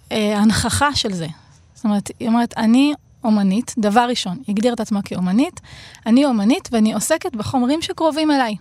וכהנכחה 0.09 0.95
של 0.95 1.13
זה. 1.13 1.27
זאת 1.75 1.83
אומרת, 1.85 2.12
היא 2.19 2.27
אומרת, 2.27 2.53
אני 2.57 2.93
אומנית, 3.24 3.74
דבר 3.77 4.05
ראשון, 4.09 4.38
היא 4.47 4.53
הגדירה 4.53 4.74
את 4.74 4.79
עצמה 4.79 5.01
כאומנית, 5.01 5.62
אני 6.05 6.25
אומנית 6.25 6.69
ואני 6.71 6.93
עוסקת 6.93 7.35
בחומרים 7.35 7.81
שקרובים 7.81 8.31
אליי. 8.31 8.55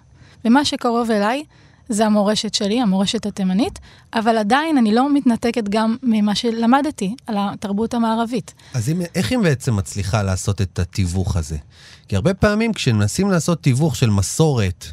ומה 0.44 0.64
שקרוב 0.64 1.10
אליי 1.10 1.44
זה 1.88 2.06
המורשת 2.06 2.54
שלי, 2.54 2.80
המורשת 2.80 3.26
התימנית, 3.26 3.78
אבל 4.14 4.38
עדיין 4.38 4.78
אני 4.78 4.94
לא 4.94 5.14
מתנתקת 5.14 5.68
גם 5.68 5.96
ממה 6.02 6.34
שלמדתי 6.34 7.14
על 7.26 7.36
התרבות 7.38 7.94
המערבית. 7.94 8.54
אז 8.74 8.88
אם, 8.88 9.00
איך 9.14 9.30
היא 9.30 9.38
בעצם 9.38 9.76
מצליחה 9.76 10.22
לעשות 10.22 10.60
את 10.60 10.78
התיווך 10.78 11.36
הזה? 11.36 11.56
כי 12.08 12.16
הרבה 12.16 12.34
פעמים 12.34 12.72
כשמנסים 12.72 13.30
לעשות 13.30 13.62
תיווך 13.62 13.96
של 13.96 14.10
מסורת 14.10 14.86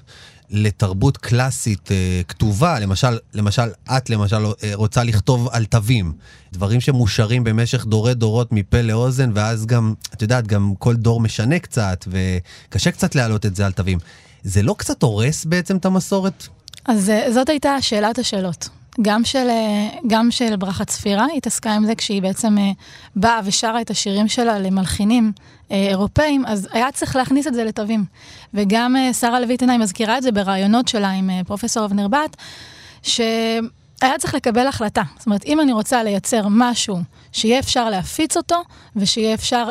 לתרבות 0.50 1.18
קלאסית 1.18 1.92
אה, 1.92 2.22
כתובה, 2.28 2.80
למשל, 2.80 3.18
למשל, 3.34 3.70
את 3.98 4.10
למשל 4.10 4.46
אה, 4.46 4.72
רוצה 4.74 5.04
לכתוב 5.04 5.48
על 5.52 5.66
תווים, 5.66 6.14
דברים 6.54 6.82
שמושרים 6.82 7.44
במשך 7.44 7.86
דורי 7.86 8.14
דורות 8.14 8.52
מפה 8.52 8.82
לאוזן, 8.82 9.32
ואז 9.34 9.66
גם, 9.66 9.94
את 10.14 10.22
יודעת, 10.22 10.48
גם 10.48 10.74
כל 10.80 10.96
דור 10.96 11.22
משנה 11.22 11.60
קצת, 11.60 12.06
וקשה 12.08 12.92
קצת 12.92 13.16
להעלות 13.16 13.46
את 13.46 13.56
זה 13.56 13.66
על 13.66 13.72
תווים. 13.72 14.00
זה 14.44 14.64
לא 14.64 14.76
קצת 14.78 15.04
הורס 15.04 15.46
בעצם 15.46 15.78
את 15.78 15.86
המסורת? 15.86 16.48
אז 16.86 17.12
זאת 17.30 17.50
הייתה 17.50 17.82
שאלת 17.82 18.20
השאלות. 18.20 18.70
גם 19.02 19.26
של, 19.26 19.48
אה, 19.50 19.90
גם 20.08 20.32
של 20.32 20.56
ברכה 20.56 20.86
צפירה, 20.86 21.26
היא 21.26 21.38
התעסקה 21.38 21.74
עם 21.74 21.86
זה 21.86 21.96
כשהיא 21.96 22.22
בעצם 22.22 22.58
אה, 22.58 22.72
באה 23.16 23.40
ושרה 23.46 23.82
את 23.82 23.90
השירים 23.90 24.28
שלה 24.28 24.60
למלחינים 24.60 25.32
אה, 25.72 25.88
אירופאים, 25.90 26.46
אז 26.46 26.68
היה 26.72 26.92
צריך 26.92 27.16
להכניס 27.16 27.48
את 27.48 27.54
זה 27.54 27.64
לתווים. 27.64 28.06
וגם 28.54 28.96
שרה 29.20 29.40
לויט 29.40 29.62
עיניים 29.62 29.82
מזכירה 29.82 30.18
את 30.18 30.24
זה 30.24 30.32
בראיונות 30.32 30.88
שלה 30.88 31.10
עם 31.10 31.30
פרופסור 31.48 31.86
אבנר 31.86 32.08
בת, 32.08 32.38
שהיה 33.04 34.18
צריך 34.20 34.36
לקבל 34.36 34.68
החלטה. 34.68 35.04
זאת 35.18 35.26
אומרת, 35.26 35.46
אם 35.46 35.62
אני 35.62 35.74
רוצה 35.74 36.04
לייצר 36.04 36.48
משהו 36.50 36.98
שיהיה 37.32 37.60
אפשר 37.60 37.90
להפיץ 37.90 38.38
אותו, 38.38 38.64
ושיהיה 38.96 39.34
אפשר 39.34 39.70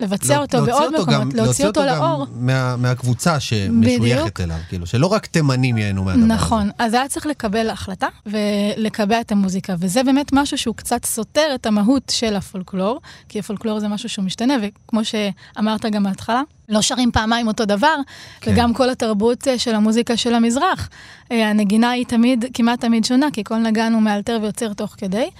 לבצע 0.00 0.38
אותו 0.38 0.56
להוציא 0.56 0.72
בעוד 0.74 0.94
אותו 0.94 1.02
מקומות, 1.02 1.34
גם- 1.34 1.44
להוציא 1.44 1.66
אותו 1.66 1.84
לאור. 1.84 2.26
גם 2.26 2.46
מה, 2.46 2.76
מהקבוצה 2.76 3.40
שמשויכת. 3.40 4.40
אליו, 4.40 4.56
כאילו, 4.68 4.86
שלא 4.86 5.06
רק 5.06 5.26
תימנים 5.26 5.78
ייהנו 5.78 6.04
מהדבר 6.04 6.24
הזה. 6.24 6.34
נכון, 6.34 6.70
אז 6.78 6.94
היה 6.94 7.08
צריך 7.08 7.26
לקבל 7.26 7.70
החלטה 7.70 8.06
ולקבע 8.26 9.20
את 9.20 9.32
המוזיקה, 9.32 9.74
וזה 9.78 10.02
באמת 10.02 10.30
משהו 10.32 10.58
שהוא 10.58 10.74
קצת 10.74 11.04
סותר 11.04 11.46
את 11.54 11.66
המהות 11.66 12.02
של 12.10 12.36
הפולקלור, 12.36 13.00
כי 13.28 13.38
הפולקלור 13.38 13.80
זה 13.80 13.88
משהו 13.88 14.08
שהוא 14.08 14.24
משתנה, 14.24 14.54
וכמו 14.62 15.00
שאמרת 15.04 15.84
גם 15.86 16.02
בהתחלה, 16.02 16.42
לא 16.68 16.82
שרים 16.82 17.10
פעמיים 17.12 17.46
אותו 17.48 17.64
דבר, 17.64 17.94
כן. 18.40 18.52
וגם 18.52 18.74
כל 18.74 18.90
התרבות 18.90 19.48
אה, 19.48 19.58
של 19.58 19.74
המוזיקה 19.74 20.16
של 20.16 20.34
המזרח. 20.34 20.88
אה, 21.32 21.50
הנגינה 21.50 21.90
היא 21.90 22.06
תמיד, 22.06 22.44
כמעט 22.54 22.80
תמיד 22.80 23.04
שונה, 23.04 23.26
כי 23.32 23.44
כל 23.44 23.56
נגן 23.56 23.92
הוא 23.92 24.02
מאלתר 24.02 24.38
ויוצר 24.42 24.72
תוך 24.72 24.94
כדי, 24.98 25.30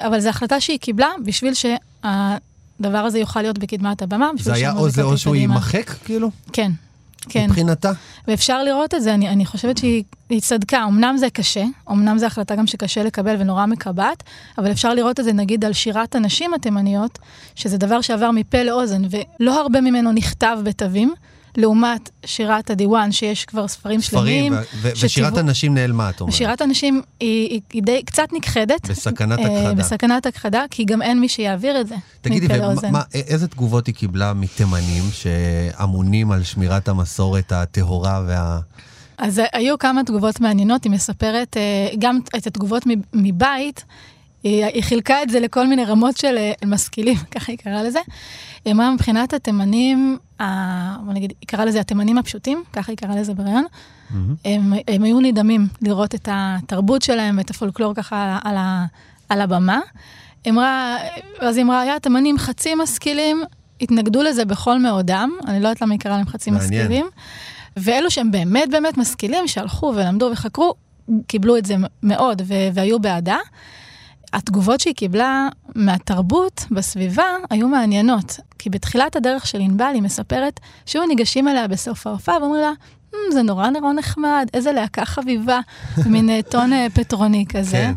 אבל 0.00 0.20
זו 0.20 0.28
החלטה 0.28 0.60
שהיא 0.60 0.78
קיבלה 0.78 1.08
בשביל 1.24 1.52
שהדבר 2.82 2.98
הזה 2.98 3.18
יוכל 3.18 3.42
להיות 3.42 3.58
בקדמת 3.58 4.02
הבמה, 4.02 4.30
זה 4.38 4.54
היה 4.54 4.72
או 4.72 4.90
זה 4.90 5.02
או 5.02 5.18
שהוא. 5.18 5.36
יימחק, 5.36 5.90
כאילו? 6.04 6.30
כן, 6.52 6.72
כן. 7.28 7.44
מבחינתה? 7.44 7.92
ואפשר 8.28 8.62
לראות 8.62 8.94
את 8.94 9.02
זה, 9.02 9.14
אני, 9.14 9.28
אני 9.28 9.46
חושבת 9.46 9.78
שהיא 9.78 10.04
היא 10.30 10.40
צדקה. 10.40 10.84
אמנם 10.84 11.16
זה 11.16 11.30
קשה, 11.30 11.64
אמנם 11.90 12.18
זו 12.18 12.26
החלטה 12.26 12.56
גם 12.56 12.66
שקשה 12.66 13.02
לקבל 13.02 13.36
ונורא 13.38 13.66
מקבעת, 13.66 14.22
אבל 14.58 14.70
אפשר 14.70 14.94
לראות 14.94 15.20
את 15.20 15.24
זה 15.24 15.32
נגיד 15.32 15.64
על 15.64 15.72
שירת 15.72 16.14
הנשים 16.14 16.54
התימניות, 16.54 17.18
שזה 17.54 17.78
דבר 17.78 18.00
שעבר 18.00 18.30
מפה 18.30 18.62
לאוזן, 18.62 19.02
ולא 19.10 19.60
הרבה 19.60 19.80
ממנו 19.80 20.12
נכתב 20.12 20.58
בתווים, 20.64 21.14
לעומת 21.58 22.10
שירת 22.26 22.70
הדיוואן, 22.70 23.12
שיש 23.12 23.44
כבר 23.44 23.68
ספרים, 23.68 24.00
ספרים, 24.00 24.52
שלמים. 24.52 24.52
ו- 24.52 24.88
ו- 24.88 24.90
ושירת 25.04 25.36
הנשים 25.36 25.74
נעלמה, 25.74 26.10
את 26.10 26.20
אומרת. 26.20 26.34
ושירת 26.34 26.60
הנשים 26.60 27.02
היא, 27.20 27.48
היא, 27.50 27.60
היא 27.72 27.82
די 27.82 28.02
קצת 28.04 28.28
נכחדת. 28.36 28.90
בסכנת 28.90 29.38
אה, 29.38 29.44
הכחדה. 29.44 29.74
בסכנת 29.74 30.26
הכחדה, 30.26 30.64
כי 30.70 30.84
גם 30.84 31.02
אין 31.02 31.20
מי 31.20 31.28
שיעביר 31.28 31.80
את 31.80 31.88
זה 31.88 31.94
תגידי, 32.20 32.46
ומה- 32.82 33.02
איזה 33.14 33.48
תגובות 33.48 33.86
היא 33.86 33.94
קיבלה 33.94 34.32
מתימנים 34.34 35.02
שאמונים 35.12 36.30
על 36.32 36.42
שמירת 36.42 36.88
המסורת 36.88 37.52
הטהורה 37.52 38.22
וה... 38.26 38.58
אז 39.18 39.40
היו 39.52 39.78
כמה 39.78 40.04
תגובות 40.04 40.40
מעניינות, 40.40 40.84
היא 40.84 40.92
מספרת 40.92 41.56
אה, 41.56 41.62
גם 41.98 42.18
את 42.36 42.46
התגובות 42.46 42.82
מבית, 43.14 43.84
היא, 44.42 44.64
היא 44.64 44.82
חילקה 44.82 45.22
את 45.22 45.30
זה 45.30 45.40
לכל 45.40 45.66
מיני 45.66 45.84
רמות 45.84 46.16
של 46.16 46.36
אה, 46.38 46.52
משכילים, 46.66 47.16
ככה 47.34 47.52
היא 47.52 47.58
קראה 47.58 47.82
לזה. 47.82 47.98
היא 48.64 48.72
אמרה, 48.74 48.90
מבחינת 48.90 49.32
התימנים, 49.34 50.18
ה- 50.40 50.96
בוא 51.04 51.12
נגיד, 51.12 51.32
היא 51.40 51.46
קראה 51.48 51.64
לזה 51.64 51.80
התימנים 51.80 52.18
הפשוטים, 52.18 52.62
ככה 52.72 52.92
היא 52.92 52.96
קראה 52.96 53.16
לזה 53.16 53.34
בריאיון, 53.34 53.64
הם, 54.44 54.72
הם 54.88 55.02
היו 55.02 55.20
נדהמים 55.20 55.66
לראות 55.82 56.14
את 56.14 56.28
התרבות 56.32 57.02
שלהם, 57.02 57.40
את 57.40 57.50
הפולקלור 57.50 57.94
ככה 57.94 58.38
על, 59.28 59.40
הבמה. 59.40 59.80
אמרה, 60.48 60.96
אז 61.40 61.56
היא 61.56 61.64
אמרה, 61.64 61.80
היה 61.80 61.98
תימנים 62.00 62.38
חצי 62.38 62.74
משכילים, 62.74 63.42
התנגדו 63.80 64.22
לזה 64.22 64.44
בכל 64.44 64.78
מאודם, 64.78 65.30
אני 65.46 65.60
לא 65.60 65.68
יודעת 65.68 65.80
למה 65.82 65.92
היא 65.92 66.00
קראה 66.00 66.16
להם 66.16 66.26
חצי 66.26 66.50
מעניין. 66.50 66.82
משכילים. 66.82 67.06
ואלו 67.76 68.10
שהם 68.10 68.30
באמת 68.30 68.70
באמת 68.70 68.98
משכילים, 68.98 69.48
שהלכו 69.48 69.92
ולמדו 69.96 70.28
וחקרו, 70.32 70.74
קיבלו 71.26 71.56
את 71.56 71.66
זה 71.66 71.74
מאוד 72.02 72.42
והיו 72.74 72.98
בעדה. 73.00 73.36
התגובות 74.36 74.80
שהיא 74.80 74.94
קיבלה 74.94 75.48
מהתרבות 75.74 76.64
בסביבה 76.70 77.24
היו 77.50 77.68
מעניינות, 77.68 78.36
כי 78.58 78.70
בתחילת 78.70 79.16
הדרך 79.16 79.46
של 79.46 79.60
ענבל 79.60 79.90
היא 79.94 80.02
מספרת 80.02 80.60
שהיו 80.86 81.06
ניגשים 81.06 81.48
אליה 81.48 81.68
בסוף 81.68 82.06
ההופעה 82.06 82.38
ואומרים 82.40 82.62
לה, 82.62 82.72
"מ, 83.12 83.32
זה 83.32 83.42
נורא 83.42 83.70
נורא 83.70 83.92
נחמד, 83.92 84.48
איזה 84.54 84.72
להקה 84.72 85.04
חביבה, 85.04 85.60
מין 86.12 86.30
אה, 86.30 86.40
טון 86.50 86.72
אה, 86.72 86.86
פטרוני 86.94 87.44
כזה. 87.48 87.70
כן. 87.76 87.94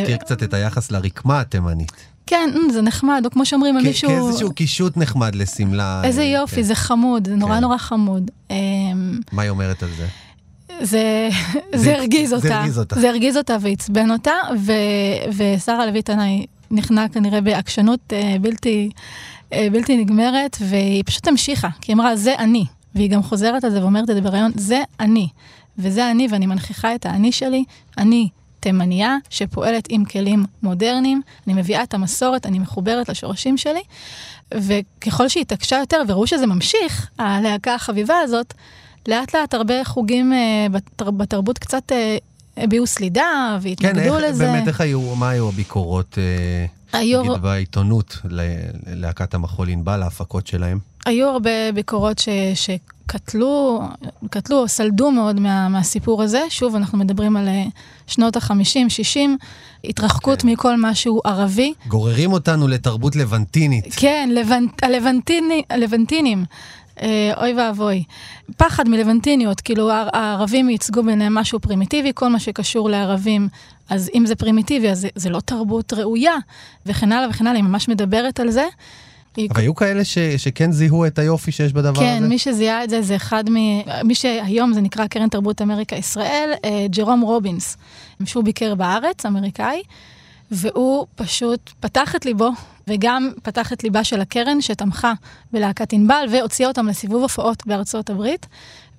מזכיר 0.00 0.16
קצת 0.16 0.42
את 0.42 0.54
היחס 0.54 0.90
לרקמה 0.90 1.40
התימנית. 1.40 1.92
כן, 2.26 2.50
זה 2.72 2.82
נחמד, 2.82 3.22
או 3.24 3.30
כמו 3.30 3.46
שאומרים 3.46 3.76
על 3.76 3.82
מישהו... 3.82 4.08
כאיזשהו 4.08 4.52
קישוט 4.54 4.96
נחמד 4.96 5.34
לשמלה. 5.34 6.00
איזה 6.04 6.24
יופי, 6.24 6.56
כן. 6.56 6.62
זה 6.62 6.74
חמוד, 6.74 7.28
זה 7.28 7.36
נורא 7.36 7.54
כן. 7.54 7.60
נורא 7.60 7.76
חמוד. 7.76 8.30
מה 9.32 9.42
היא 9.42 9.50
אומרת 9.50 9.82
על 9.82 9.88
זה? 9.96 10.06
זה, 10.82 11.28
זה 11.74 11.94
הרגיז 11.96 12.32
אותה. 12.32 12.48
זה 12.48 12.56
הרגיז 12.56 12.78
אותה. 12.78 13.00
זה 13.00 13.08
הרגיז 13.08 13.36
אותה 13.36 13.56
ועצבן 13.60 14.10
אותה, 14.10 14.32
ו, 14.58 14.72
ושרה 15.36 15.86
לוי 15.86 16.02
תנאי 16.02 16.46
נכנע 16.70 17.08
כנראה 17.08 17.40
בעקשנות 17.40 18.12
בלתי, 18.40 18.90
בלתי 19.50 19.96
נגמרת, 19.96 20.56
והיא 20.60 21.02
פשוט 21.06 21.28
המשיכה, 21.28 21.68
כי 21.80 21.92
היא 21.92 21.96
אמרה, 21.96 22.16
זה 22.16 22.34
אני. 22.38 22.64
והיא 22.94 23.10
גם 23.10 23.22
חוזרת 23.22 23.64
על 23.64 23.70
זה 23.70 23.82
ואומרת 23.82 24.10
את 24.10 24.14
זה 24.14 24.20
בריאיון, 24.20 24.52
זה 24.54 24.82
אני. 25.00 25.28
וזה 25.78 26.10
אני, 26.10 26.28
ואני 26.30 26.46
מנכיחה 26.46 26.94
את 26.94 27.06
האני 27.06 27.32
שלי. 27.32 27.64
אני 27.98 28.28
תימניה 28.60 29.16
שפועלת 29.30 29.86
עם 29.88 30.04
כלים 30.04 30.44
מודרניים, 30.62 31.22
אני 31.46 31.54
מביאה 31.54 31.82
את 31.82 31.94
המסורת, 31.94 32.46
אני 32.46 32.58
מחוברת 32.58 33.08
לשורשים 33.08 33.56
שלי, 33.56 33.82
וככל 34.54 35.28
שהיא 35.28 35.40
התעקשה 35.40 35.76
יותר, 35.76 36.02
וראו 36.08 36.26
שזה 36.26 36.46
ממשיך, 36.46 37.10
הלהקה 37.18 37.74
החביבה 37.74 38.18
הזאת, 38.18 38.54
לאט 39.08 39.34
לאט 39.34 39.54
הרבה 39.54 39.84
חוגים 39.84 40.32
אה, 40.32 40.66
בתר, 40.70 41.10
בתרבות 41.10 41.58
קצת 41.58 41.92
אה, 41.92 42.16
הביעו 42.56 42.86
סלידה 42.86 43.58
והתנגדו 43.60 43.94
כן, 43.94 44.24
איך, 44.24 44.24
לזה. 44.30 44.44
כן, 44.44 44.52
באמת, 44.52 44.68
איך 44.68 44.80
היו, 44.80 45.00
מה 45.00 45.28
היו 45.28 45.48
הביקורות, 45.48 46.18
אה, 46.18 46.98
היו... 46.98 47.22
נגיד 47.22 47.42
בעיתונות, 47.42 48.18
ללהקת 48.86 49.34
המחול 49.34 49.68
ענבל, 49.68 50.02
ההפקות 50.02 50.46
שלהם? 50.46 50.78
היו 51.06 51.28
הרבה 51.28 51.72
ביקורות 51.74 52.18
ש, 52.18 52.28
שקטלו, 52.54 53.82
קטלו 54.30 54.58
או 54.58 54.68
סלדו 54.68 55.10
מאוד 55.10 55.40
מה, 55.40 55.68
מהסיפור 55.68 56.22
הזה. 56.22 56.42
שוב, 56.48 56.74
אנחנו 56.76 56.98
מדברים 56.98 57.36
על 57.36 57.48
אה, 57.48 57.64
שנות 58.06 58.36
ה-50, 58.36 58.88
60, 58.88 59.38
התרחקות. 59.84 60.42
כן. 60.42 60.48
מכל 60.48 60.80
משהו 60.80 61.20
ערבי. 61.24 61.72
גוררים 61.88 62.32
אותנו 62.32 62.68
לתרבות 62.68 63.16
לבנטינית. 63.16 63.86
כן, 63.96 64.28
לבנ... 64.32 64.66
הלבנטיני, 64.82 65.62
הלבנטינים. 65.70 66.44
אה, 67.02 67.32
אוי 67.36 67.54
ואבוי. 67.54 68.04
פחד 68.56 68.88
מלבנטיניות, 68.88 69.60
כאילו 69.60 69.90
הערבים 69.90 70.70
ייצגו 70.70 71.02
ביניהם 71.02 71.34
משהו 71.34 71.60
פרימיטיבי, 71.60 72.12
כל 72.14 72.28
מה 72.28 72.38
שקשור 72.38 72.90
לערבים, 72.90 73.48
אז 73.88 74.10
אם 74.14 74.26
זה 74.26 74.34
פרימיטיבי, 74.34 74.90
אז 74.90 75.00
זה, 75.00 75.08
זה 75.14 75.30
לא 75.30 75.40
תרבות 75.40 75.92
ראויה, 75.92 76.34
וכן 76.86 77.12
הלאה 77.12 77.30
וכן 77.30 77.46
הלאה, 77.46 77.56
היא 77.56 77.64
ממש 77.64 77.88
מדברת 77.88 78.40
על 78.40 78.50
זה. 78.50 78.64
אבל 79.50 79.60
היו 79.60 79.74
כאלה 79.74 80.04
ש, 80.04 80.18
שכן 80.18 80.72
זיהו 80.72 81.06
את 81.06 81.18
היופי 81.18 81.52
שיש 81.52 81.72
בדבר 81.72 82.00
כן, 82.00 82.06
הזה? 82.06 82.18
כן, 82.18 82.28
מי 82.28 82.38
שזיהה 82.38 82.84
את 82.84 82.90
זה 82.90 83.02
זה 83.02 83.16
אחד 83.16 83.50
מ... 83.50 83.56
מי 84.04 84.14
שהיום 84.14 84.72
זה 84.72 84.80
נקרא 84.80 85.06
קרן 85.06 85.28
תרבות 85.28 85.62
אמריקה 85.62 85.96
ישראל, 85.96 86.50
אה, 86.64 86.86
ג'רום 86.90 87.20
רובינס, 87.20 87.76
שהוא 88.24 88.44
ביקר 88.44 88.74
בארץ, 88.74 89.26
אמריקאי, 89.26 89.82
והוא 90.50 91.06
פשוט 91.14 91.70
פתח 91.80 92.16
את 92.16 92.26
ליבו, 92.26 92.50
וגם 92.88 93.30
פתח 93.42 93.72
את 93.72 93.84
ליבה 93.84 94.04
של 94.04 94.20
הקרן 94.20 94.60
שתמכה 94.60 95.12
בלהקת 95.52 95.92
ענבל, 95.92 96.26
והוציאה 96.30 96.68
אותם 96.68 96.86
לסיבוב 96.86 97.22
הופעות 97.22 97.66
בארצות 97.66 98.10
הברית. 98.10 98.46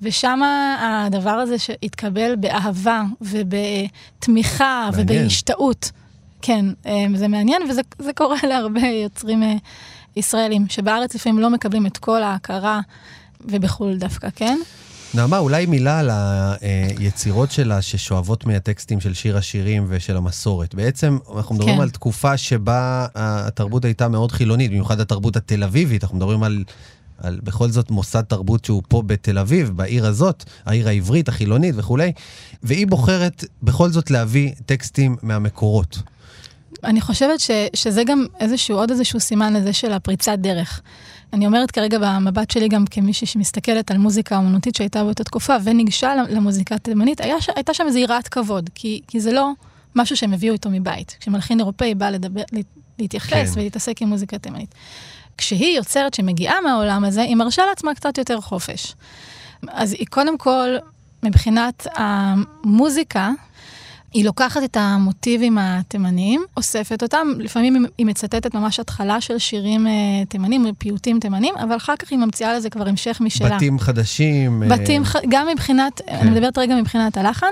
ושם 0.02 0.40
הדבר 0.80 1.30
הזה 1.32 1.60
שהתקבל 1.60 2.36
באהבה 2.36 3.04
ובתמיכה 3.22 4.90
מעניין. 4.92 5.20
ובהשתאות. 5.24 5.92
כן, 6.42 6.66
אה, 6.86 7.06
זה 7.16 7.28
מעניין, 7.28 7.62
וזה 7.70 8.13
קורה 8.16 8.38
להרבה 8.50 8.88
יוצרים 8.88 9.44
אה, 9.44 9.56
ישראלים, 10.16 10.66
שבארץ 10.70 11.16
לפעמים 11.16 11.40
לא 11.40 11.50
מקבלים 11.50 11.86
את 11.86 11.98
כל 11.98 12.24
ההכרה, 12.24 12.82
ובחו"ל 13.42 13.98
דווקא, 13.98 14.28
כן? 14.36 14.60
נעמה, 15.13 15.38
אולי 15.38 15.65
מילה 15.65 16.00
על 16.00 16.10
היצירות 16.98 17.51
שלה 17.51 17.82
ששואבות 17.82 18.46
מהטקסטים 18.46 19.01
של 19.01 19.13
שיר 19.13 19.38
השירים 19.38 19.86
ושל 19.88 20.17
המסורת. 20.17 20.75
בעצם, 20.75 21.17
אנחנו 21.38 21.55
מדברים 21.55 21.75
כן. 21.75 21.82
על 21.82 21.89
תקופה 21.89 22.38
שבה 22.38 23.08
התרבות 23.15 23.86
הייתה 23.86 24.08
מאוד 24.08 24.32
חילונית, 24.32 24.72
במיוחד 24.72 25.00
התרבות 25.00 25.36
התל 25.36 25.63
אביבית, 25.63 26.03
אנחנו 26.03 26.17
מדברים 26.17 26.43
על... 26.43 26.63
על 27.17 27.39
בכל 27.43 27.70
זאת 27.70 27.91
מוסד 27.91 28.22
תרבות 28.22 28.65
שהוא 28.65 28.84
פה 28.88 29.01
בתל 29.01 29.38
אביב, 29.38 29.70
בעיר 29.70 30.05
הזאת, 30.05 30.43
העיר 30.65 30.88
העברית, 30.88 31.29
החילונית 31.29 31.75
וכולי, 31.77 32.12
והיא 32.63 32.88
בוחרת 32.88 33.46
בכל 33.63 33.89
זאת 33.89 34.12
להביא 34.12 34.51
טקסטים 34.65 35.15
מהמקורות. 35.22 35.97
אני 36.84 37.02
חושבת 37.02 37.39
ש, 37.39 37.52
שזה 37.73 38.04
גם 38.04 38.26
איזשהו, 38.39 38.78
עוד 38.78 38.91
איזשהו 38.91 39.19
סימן 39.19 39.54
לזה 39.54 39.73
של 39.73 39.93
הפריצת 39.93 40.36
דרך. 40.38 40.82
אני 41.34 41.46
אומרת 41.46 41.72
כרגע 41.72 41.98
במבט 42.00 42.52
שלי 42.52 42.67
גם 42.67 42.86
כמישהי 42.86 43.28
שמסתכלת 43.28 43.91
על 43.91 43.98
מוזיקה 43.98 44.38
אומנותית 44.38 44.76
שהייתה 44.76 45.04
באותה 45.04 45.24
תקופה 45.24 45.56
וניגשה 45.63 46.15
למוזיקה 46.30 46.76
התימנית, 46.76 47.22
הייתה 47.56 47.74
שם 47.74 47.84
איזו 47.88 48.00
יראת 48.00 48.28
כבוד, 48.28 48.69
כי, 48.76 49.02
כי 49.08 49.19
זה 49.19 49.32
לא 49.32 49.52
משהו 49.96 50.17
שהם 50.17 50.34
הביאו 50.34 50.54
איתו 50.54 50.69
מבית. 50.69 51.17
כשמלחין 51.19 51.60
אירופאי 51.60 51.96
בא 51.96 52.10
לדבר, 52.10 52.41
להתייחס 53.00 53.54
כן. 53.54 53.60
ולהתעסק 53.60 54.02
עם 54.02 54.10
מוזיקה 54.10 54.38
תימנית. 54.38 54.76
כשהיא 55.38 55.78
יוצרת 55.78 56.13
שמגיעה 56.13 56.62
מהעולם 56.62 57.04
הזה, 57.04 57.22
היא 57.22 57.36
מרשה 57.36 57.65
לעצמה 57.69 57.96
קצת 57.96 58.17
יותר 58.17 58.41
חופש. 58.41 58.96
אז 59.67 59.93
היא 59.93 60.08
קודם 60.10 60.38
כל, 60.38 60.69
מבחינת 61.24 61.88
המוזיקה, 61.96 63.32
היא 64.13 64.26
לוקחת 64.26 64.63
את 64.63 64.78
המוטיבים 64.78 65.58
התימניים, 65.58 66.43
אוספת 66.58 67.04
אותם, 67.04 67.28
לפעמים 67.39 67.86
היא 67.97 68.06
מצטטת 68.06 68.56
ממש 68.56 68.80
התחלה 68.80 69.21
של 69.21 69.38
שירים 69.38 69.88
uh, 69.88 69.89
תימנים, 70.30 70.65
פיוטים 70.78 71.19
תימנים, 71.19 71.56
אבל 71.63 71.76
אחר 71.76 71.95
כך 71.95 72.12
היא 72.12 72.19
ממציאה 72.19 72.54
לזה 72.54 72.69
כבר 72.69 72.88
המשך 72.88 73.21
משלה. 73.21 73.56
בתים 73.56 73.80
חדשים. 73.80 74.63
אה, 74.63 74.67
בתים, 74.67 75.04
uh... 75.04 75.19
גם 75.30 75.47
מבחינת, 75.47 76.02
כן. 76.06 76.15
אני 76.15 76.30
מדברת 76.30 76.58
רגע 76.58 76.76
מבחינת 76.76 77.17
הלחן, 77.17 77.52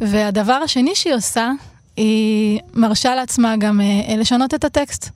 והדבר 0.00 0.52
השני 0.52 0.94
שהיא 0.94 1.14
עושה, 1.14 1.50
היא 1.96 2.60
מרשה 2.74 3.14
לעצמה 3.14 3.56
גם 3.56 3.80
uh, 3.80 4.16
לשנות 4.16 4.54
את 4.54 4.64
הטקסט. 4.64 5.10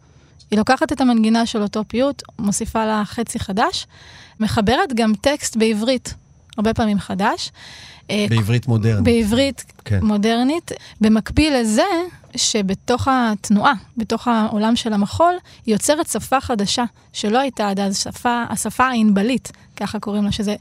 היא 0.50 0.58
לוקחת 0.58 0.92
את 0.92 1.00
המנגינה 1.00 1.46
של 1.46 1.62
אותו 1.62 1.84
פיוט, 1.88 2.22
מוסיפה 2.38 2.84
לה 2.84 3.02
חצי 3.04 3.38
חדש, 3.38 3.86
מחברת 4.40 4.92
גם 4.94 5.12
טקסט 5.20 5.56
בעברית, 5.56 6.14
הרבה 6.56 6.74
פעמים 6.74 6.98
חדש. 6.98 7.50
אה, 8.10 8.26
בעברית 8.28 8.68
מודרנית. 8.68 9.04
בעברית 9.04 9.64
כן. 9.84 10.00
מודרנית. 10.02 10.72
במקביל 11.00 11.56
לזה, 11.56 11.82
שבתוך 12.36 13.08
התנועה, 13.10 13.72
בתוך 13.96 14.28
העולם 14.28 14.76
של 14.76 14.92
המחול, 14.92 15.34
היא 15.66 15.74
יוצרת 15.74 16.06
שפה 16.06 16.40
חדשה, 16.40 16.84
שלא 17.12 17.38
הייתה 17.38 17.68
עד 17.68 17.80
אז, 17.80 17.98
שפה, 17.98 18.44
השפה 18.48 18.84
הענבלית, 18.84 19.52
ככה 19.76 20.00
קוראים 20.00 20.24
לה, 20.24 20.32
שזה 20.32 20.56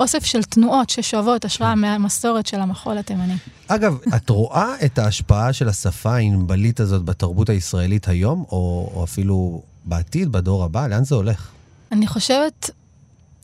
אוסף 0.00 0.24
של 0.24 0.42
תנועות 0.42 0.90
ששואבות 0.90 1.44
השראה 1.44 1.72
כן. 1.72 1.78
מהמסורת 1.78 2.46
של 2.46 2.60
המחול 2.60 2.98
התימני. 2.98 3.34
אגב, 3.68 3.98
את 4.16 4.30
רואה 4.30 4.74
את 4.84 4.98
ההשפעה 4.98 5.52
של 5.52 5.68
השפה 5.68 6.14
הענבלית 6.14 6.80
הזאת 6.80 7.04
בתרבות 7.04 7.48
הישראלית 7.48 8.08
היום, 8.08 8.44
או, 8.52 8.90
או 8.94 9.04
אפילו 9.04 9.62
בעתיד, 9.84 10.32
בדור 10.32 10.64
הבא? 10.64 10.86
לאן 10.86 11.04
זה 11.04 11.14
הולך? 11.14 11.48
אני 11.92 12.06
חושבת 12.06 12.70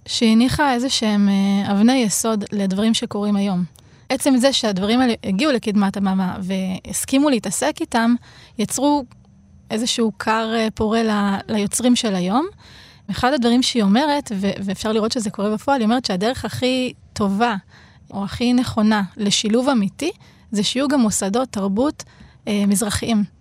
שהניחה 0.07 0.75
איזה 0.75 0.88
שהם 0.88 1.29
אה, 1.29 1.73
אבני 1.73 1.92
יסוד 1.92 2.45
לדברים 2.53 2.95
שקורים 2.95 3.37
היום. 3.37 3.64
עצם 4.09 4.37
זה 4.37 4.53
שהדברים 4.53 5.01
האלה 5.01 5.14
הגיעו 5.25 5.53
לקדמת 5.53 5.97
הבמה 5.97 6.37
והסכימו 6.40 7.31
להתעסק 7.31 7.77
איתם, 7.81 8.14
יצרו 8.59 9.05
איזשהו 9.71 10.12
כר 10.19 10.55
אה, 10.55 10.69
פורה 10.75 11.03
ל, 11.03 11.11
ליוצרים 11.49 11.97
של 11.97 12.14
היום. 12.14 12.47
אחד 13.11 13.33
הדברים 13.33 13.62
שהיא 13.62 13.83
אומרת, 13.83 14.33
ו- 14.35 14.51
ואפשר 14.64 14.92
לראות 14.92 15.12
שזה 15.12 15.31
קורה 15.31 15.51
בפועל, 15.51 15.81
היא 15.81 15.85
אומרת 15.85 16.05
שהדרך 16.05 16.45
הכי 16.45 16.92
טובה, 17.12 17.57
או 18.11 18.25
הכי 18.25 18.53
נכונה 18.53 19.03
לשילוב 19.16 19.69
אמיתי, 19.69 20.11
זה 20.51 20.62
שיהיו 20.62 20.88
גם 20.88 21.01
מוסדות 21.01 21.49
תרבות 21.49 22.05
אה, 22.49 22.64
מזרחיים. 22.66 23.36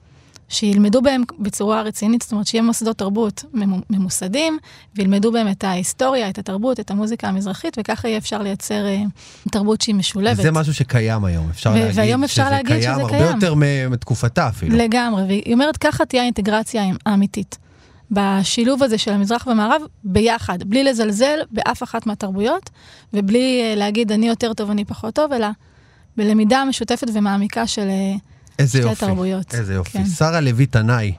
שילמדו 0.49 1.01
בהם 1.01 1.23
בצורה 1.39 1.81
רצינית, 1.81 2.21
זאת 2.21 2.31
אומרת 2.31 2.47
שיהיה 2.47 2.61
מוסדות 2.61 2.97
תרבות 2.97 3.43
ממוסדים, 3.89 4.57
וילמדו 4.95 5.31
בהם 5.31 5.47
את 5.51 5.63
ההיסטוריה, 5.63 6.29
את 6.29 6.37
התרבות, 6.37 6.79
את 6.79 6.91
המוזיקה 6.91 7.27
המזרחית, 7.27 7.77
וככה 7.79 8.07
יהיה 8.07 8.17
אפשר 8.17 8.41
לייצר 8.41 8.85
אה, 8.85 9.03
תרבות 9.51 9.81
שהיא 9.81 9.95
משולבת. 9.95 10.35
זה 10.35 10.51
משהו 10.51 10.73
שקיים 10.73 11.25
היום, 11.25 11.49
אפשר 11.49 11.73
להגיד 11.73 11.97
והיום 11.97 12.23
אפשר 12.23 12.43
שזה 12.43 12.51
להגיד 12.51 12.67
קיים, 12.67 12.81
שזה 12.81 13.09
קיים. 13.09 13.23
הרבה 13.23 13.47
יותר 13.47 13.55
מתקופתה 13.89 14.47
אפילו. 14.47 14.77
לגמרי, 14.77 15.23
והיא 15.23 15.53
אומרת, 15.53 15.77
ככה 15.77 16.05
תהיה 16.05 16.21
האינטגרציה 16.21 16.83
האמיתית. 17.05 17.57
בשילוב 18.11 18.83
הזה 18.83 18.97
של 18.97 19.11
המזרח 19.11 19.47
והמערב 19.47 19.81
ביחד, 20.03 20.63
בלי 20.63 20.83
לזלזל 20.83 21.39
באף 21.51 21.83
אחת 21.83 22.05
מהתרבויות, 22.05 22.69
ובלי 23.13 23.61
אה, 23.63 23.75
להגיד 23.75 24.11
אני 24.11 24.27
יותר 24.27 24.53
טוב, 24.53 24.69
אני 24.69 24.85
פחות 24.85 25.15
טוב, 25.15 25.33
אלא 25.33 25.47
בלמידה 26.17 26.63
משותפת 26.65 27.07
ומעמיקה 27.13 27.67
של... 27.67 27.87
איזה 28.59 28.79
יופי, 28.79 29.05
תרבויות. 29.05 29.55
איזה 29.55 29.73
יופי. 29.73 29.91
כן. 29.91 30.05
שרה 30.05 30.39
לוי 30.41 30.65
תנאי, 30.65 31.13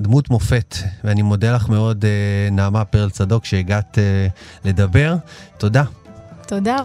דמות 0.00 0.30
מופת, 0.30 0.74
ואני 1.04 1.22
מודה 1.22 1.52
לך 1.52 1.68
מאוד, 1.68 2.04
אה, 2.04 2.50
נעמה 2.50 2.84
פרל 2.84 3.10
צדוק, 3.10 3.44
שהגעת 3.44 3.98
אה, 3.98 4.26
לדבר. 4.64 5.16
תודה. 5.58 5.84
תודה. 6.46 6.76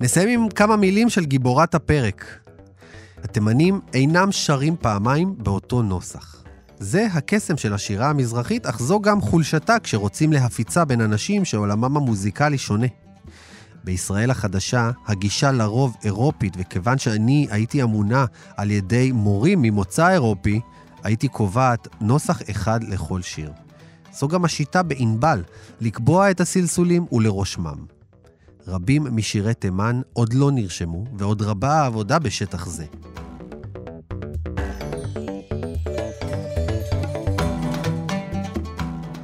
נסיים 0.00 0.28
עם 0.28 0.48
כמה 0.48 0.76
מילים 0.76 1.10
של 1.10 1.24
גיבורת 1.24 1.74
הפרק. 1.74 2.38
התימנים 3.24 3.80
אינם 3.94 4.32
שרים 4.32 4.76
פעמיים 4.80 5.34
באותו 5.38 5.82
נוסח. 5.82 6.44
זה 6.78 7.06
הקסם 7.12 7.56
של 7.56 7.74
השירה 7.74 8.10
המזרחית, 8.10 8.66
אך 8.66 8.78
זו 8.78 9.00
גם 9.00 9.20
חולשתה 9.20 9.76
כשרוצים 9.82 10.32
להפיצה 10.32 10.84
בין 10.84 11.00
אנשים 11.00 11.44
שעולמם 11.44 11.96
המוזיקלי 11.96 12.58
שונה. 12.58 12.86
בישראל 13.84 14.30
החדשה, 14.30 14.90
הגישה 15.06 15.52
לרוב 15.52 15.96
אירופית, 16.04 16.54
וכיוון 16.58 16.98
שאני 16.98 17.46
הייתי 17.50 17.82
אמונה 17.82 18.24
על 18.56 18.70
ידי 18.70 19.12
מורים 19.12 19.62
ממוצא 19.62 20.10
אירופי, 20.10 20.60
הייתי 21.02 21.28
קובעת 21.28 21.88
נוסח 22.00 22.40
אחד 22.50 22.84
לכל 22.84 23.22
שיר. 23.22 23.52
זו 24.12 24.28
גם 24.28 24.44
השיטה 24.44 24.82
בענבל, 24.82 25.42
לקבוע 25.80 26.30
את 26.30 26.40
הסלסולים 26.40 27.06
ולרושמם. 27.12 27.86
רבים 28.68 29.06
משירי 29.16 29.54
תימן 29.54 30.00
עוד 30.12 30.34
לא 30.34 30.50
נרשמו, 30.50 31.04
ועוד 31.18 31.42
רבה 31.42 31.72
העבודה 31.72 32.18
בשטח 32.18 32.66
זה. 32.66 32.84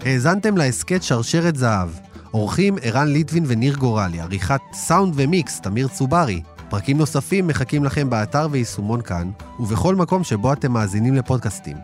האזנתם 0.05 0.57
להסכת 0.57 1.03
שרשרת 1.03 1.57
זהב. 1.57 2.10
אורחים 2.35 2.77
ערן 2.83 3.09
ליטבין 3.09 3.45
וניר 3.47 3.77
גורלי, 3.77 4.21
עריכת 4.21 4.61
סאונד 4.73 5.15
ומיקס, 5.17 5.61
תמיר 5.61 5.89
צוברי. 5.89 6.43
פרקים 6.69 6.99
נוספים 6.99 7.47
מחכים 7.47 7.85
לכם 7.85 8.11
באתר 8.11 8.49
ויישומון 8.51 9.03
כאן, 9.03 9.31
ובכל 9.61 9.95
מקום 9.95 10.25
שבו 10.25 10.53
אתם 10.53 10.73
מאזינים 10.73 11.15
לפודקאסטים. 11.15 11.77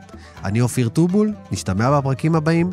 אני 0.44 0.60
אופיר 0.60 0.88
טובול, 0.88 1.32
נשתמע 1.52 1.98
בפרקים 1.98 2.34
הבאים. 2.34 2.70